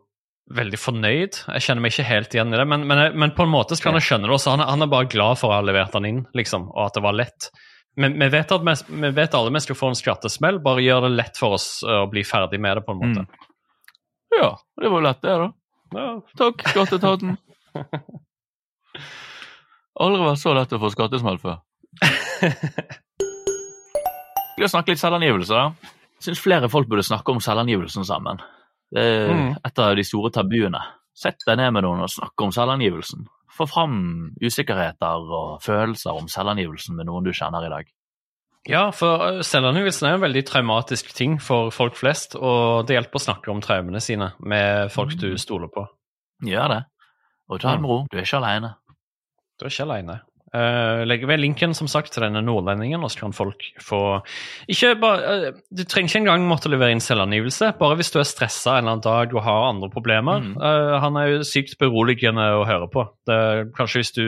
veldig 0.56 0.80
fornøyd. 0.80 1.42
Jeg 1.54 1.64
kjenner 1.66 1.84
meg 1.84 1.94
ikke 1.94 2.08
helt 2.08 2.34
igjen 2.34 2.54
i 2.54 2.58
det, 2.58 2.66
men, 2.66 2.86
men, 2.88 3.02
men 3.20 3.34
på 3.36 3.44
en 3.44 3.52
måte 3.52 3.76
skal 3.78 3.92
kan 3.92 4.00
han 4.00 4.06
skjønne 4.06 4.30
det 4.30 4.34
også. 4.34 4.54
Han, 4.56 4.64
han 4.66 4.86
er 4.86 4.90
bare 4.90 5.10
glad 5.12 5.38
for 5.38 5.52
å 5.52 5.58
ha 5.60 5.66
levert 5.66 5.94
han 5.94 6.08
inn, 6.08 6.24
liksom, 6.36 6.70
og 6.72 6.88
at 6.88 6.96
det 6.96 7.04
var 7.04 7.18
lett. 7.20 7.50
Men 7.96 8.14
vi 8.20 8.28
vet, 8.30 8.52
at 8.52 8.62
vi, 8.64 8.74
vi 9.02 9.10
vet 9.16 9.34
alle 9.34 9.50
vi 9.52 9.60
skal 9.60 9.76
få 9.76 9.88
en 9.90 9.98
skattesmell, 9.98 10.60
bare 10.62 10.82
gjør 10.84 11.08
det 11.08 11.10
lett 11.16 11.36
for 11.40 11.56
oss 11.58 11.82
eh, 11.82 12.02
å 12.04 12.06
bli 12.10 12.22
ferdig 12.24 12.60
med 12.62 12.76
det, 12.78 12.84
på 12.86 12.92
en 12.94 13.00
måte. 13.02 13.26
Ja, 14.38 14.52
det 14.80 14.88
var 14.92 15.00
jo 15.00 15.06
lett, 15.08 15.22
det, 15.22 15.34
da. 15.42 15.48
Ja. 15.98 16.10
Takk, 16.38 16.62
skatteetaten. 16.70 17.34
Aldri 20.00 20.22
vært 20.24 20.40
så 20.40 20.54
lett 20.56 20.72
å 20.72 20.78
få 20.80 20.90
skattesmell 20.94 21.38
før. 21.42 21.58
Vi 24.56 24.62
har 24.64 24.70
snakket 24.70 24.94
litt 24.94 25.02
selvangivelse, 25.02 25.56
da. 25.56 25.92
Syns 26.20 26.40
flere 26.42 26.68
folk 26.72 26.88
burde 26.90 27.04
snakke 27.06 27.32
om 27.32 27.40
selvangivelsen 27.42 28.04
sammen. 28.06 28.40
Det 28.92 29.02
er 29.02 29.30
Mm. 29.32 29.54
et 29.64 29.78
av 29.78 29.94
de 29.96 30.04
store 30.04 30.30
tabuene. 30.34 30.80
Sett 31.16 31.42
deg 31.46 31.56
ned 31.58 31.72
med 31.72 31.82
noen 31.84 32.00
og 32.04 32.10
snakk 32.12 32.40
om 32.44 32.50
selvangivelsen. 32.52 33.26
Få 33.56 33.66
fram 33.68 33.96
usikkerheter 34.42 35.24
og 35.26 35.62
følelser 35.64 36.16
om 36.16 36.28
selvangivelsen 36.30 36.96
med 36.98 37.08
noen 37.08 37.26
du 37.26 37.32
kjenner 37.34 37.66
i 37.66 37.72
dag. 37.72 37.88
Ja, 38.68 38.90
for 38.92 39.24
eh, 39.26 39.42
selvangivelsen 39.46 40.08
er 40.08 40.18
en 40.18 40.24
veldig 40.24 40.44
traumatisk 40.48 41.14
ting 41.16 41.38
for 41.42 41.72
folk 41.74 41.96
flest, 41.96 42.36
og 42.36 42.86
det 42.88 42.98
hjelper 42.98 43.20
å 43.20 43.24
snakke 43.24 43.52
om 43.52 43.62
traumene 43.64 44.02
sine 44.04 44.34
med 44.38 44.92
folk 44.92 45.16
du 45.20 45.32
stoler 45.40 45.72
på. 45.72 45.86
Gjør 46.44 46.74
det. 46.74 46.82
Og 47.50 47.60
ta 47.60 47.74
det 47.74 47.82
med 47.82 47.90
ro. 47.90 48.02
Du 48.10 48.18
er 48.18 48.26
ikke 48.26 48.40
aleine. 48.40 48.74
Du 49.58 49.66
er 49.66 49.72
ikke 49.72 49.88
alene. 49.88 50.20
Uh, 50.50 51.04
legger 51.06 51.28
ved 51.30 51.38
linken 51.38 51.76
som 51.78 51.86
sagt 51.86 52.10
til 52.10 52.24
denne 52.24 52.40
nordlendingen, 52.42 53.04
og 53.06 53.12
så 53.12 53.20
kan 53.22 53.34
folk 53.36 53.62
få 53.78 54.00
ikke 54.66 54.96
bare, 54.98 55.34
eh, 55.34 55.60
Du 55.70 55.84
trenger 55.84 56.10
ikke 56.10 56.22
engang 56.24 56.48
måtte 56.50 56.72
levere 56.72 56.90
inn 56.90 57.04
selvangivelse, 57.04 57.68
bare 57.78 57.94
hvis 58.00 58.10
du 58.10 58.18
er 58.18 58.26
stressa 58.26 58.74
en 58.74 58.82
eller 58.82 58.96
annen 58.96 59.04
dag 59.06 59.36
og 59.36 59.44
har 59.46 59.68
andre 59.68 59.90
problemer. 59.94 60.42
Mm. 60.42 60.56
Uh, 60.58 60.98
han 61.04 61.20
er 61.20 61.30
jo 61.30 61.46
sykt 61.46 61.78
beroligende 61.78 62.48
å 62.58 62.66
høre 62.66 62.90
på. 62.90 63.06
Det, 63.30 63.38
kanskje 63.78 64.02
hvis 64.02 64.14
du 64.16 64.24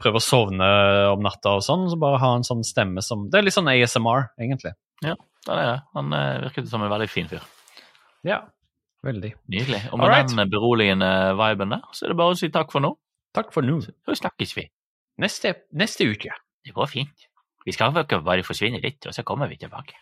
prøver 0.00 0.18
å 0.18 0.24
sovne 0.24 0.68
om 1.12 1.22
natta 1.22 1.56
og 1.58 1.64
sånn, 1.66 1.86
så 1.90 2.00
bare 2.00 2.20
ha 2.22 2.32
en 2.38 2.46
sånn 2.46 2.64
stemme 2.66 3.04
som 3.04 3.28
Det 3.30 3.38
er 3.38 3.46
litt 3.46 3.56
sånn 3.56 3.70
ASMR, 3.70 4.32
egentlig. 4.40 4.72
Ja, 5.04 5.16
det 5.46 5.54
er 5.54 5.62
det. 5.68 5.78
Han 5.98 6.16
eh, 6.16 6.42
virket 6.46 6.70
som 6.70 6.84
en 6.84 6.92
veldig 6.92 7.08
fin 7.10 7.28
fyr. 7.30 7.44
Ja, 8.26 8.40
veldig. 9.06 9.34
Nydelig. 9.52 9.82
Og 9.90 9.98
med 10.00 10.08
Alright. 10.08 10.32
den 10.32 10.52
beroligende 10.52 11.10
viben 11.38 11.74
der, 11.74 11.88
så 11.92 12.06
er 12.06 12.14
det 12.14 12.20
bare 12.22 12.36
å 12.36 12.38
si 12.38 12.50
takk 12.54 12.72
for 12.74 12.84
nå. 12.84 12.94
Takk 13.36 13.52
for 13.54 13.66
nå. 13.66 13.80
Så 13.82 14.16
snakkes 14.22 14.56
vi. 14.58 14.68
Neste, 15.20 15.54
neste 15.72 16.08
uke. 16.08 16.32
Det 16.64 16.74
går 16.74 16.86
fint. 16.86 17.28
Vi 17.66 17.72
skal 17.72 17.94
bare 17.94 18.42
forsvinne 18.46 18.82
litt, 18.82 19.06
og 19.06 19.14
så 19.14 19.22
kommer 19.22 19.50
vi 19.50 19.60
tilbake. 19.60 19.98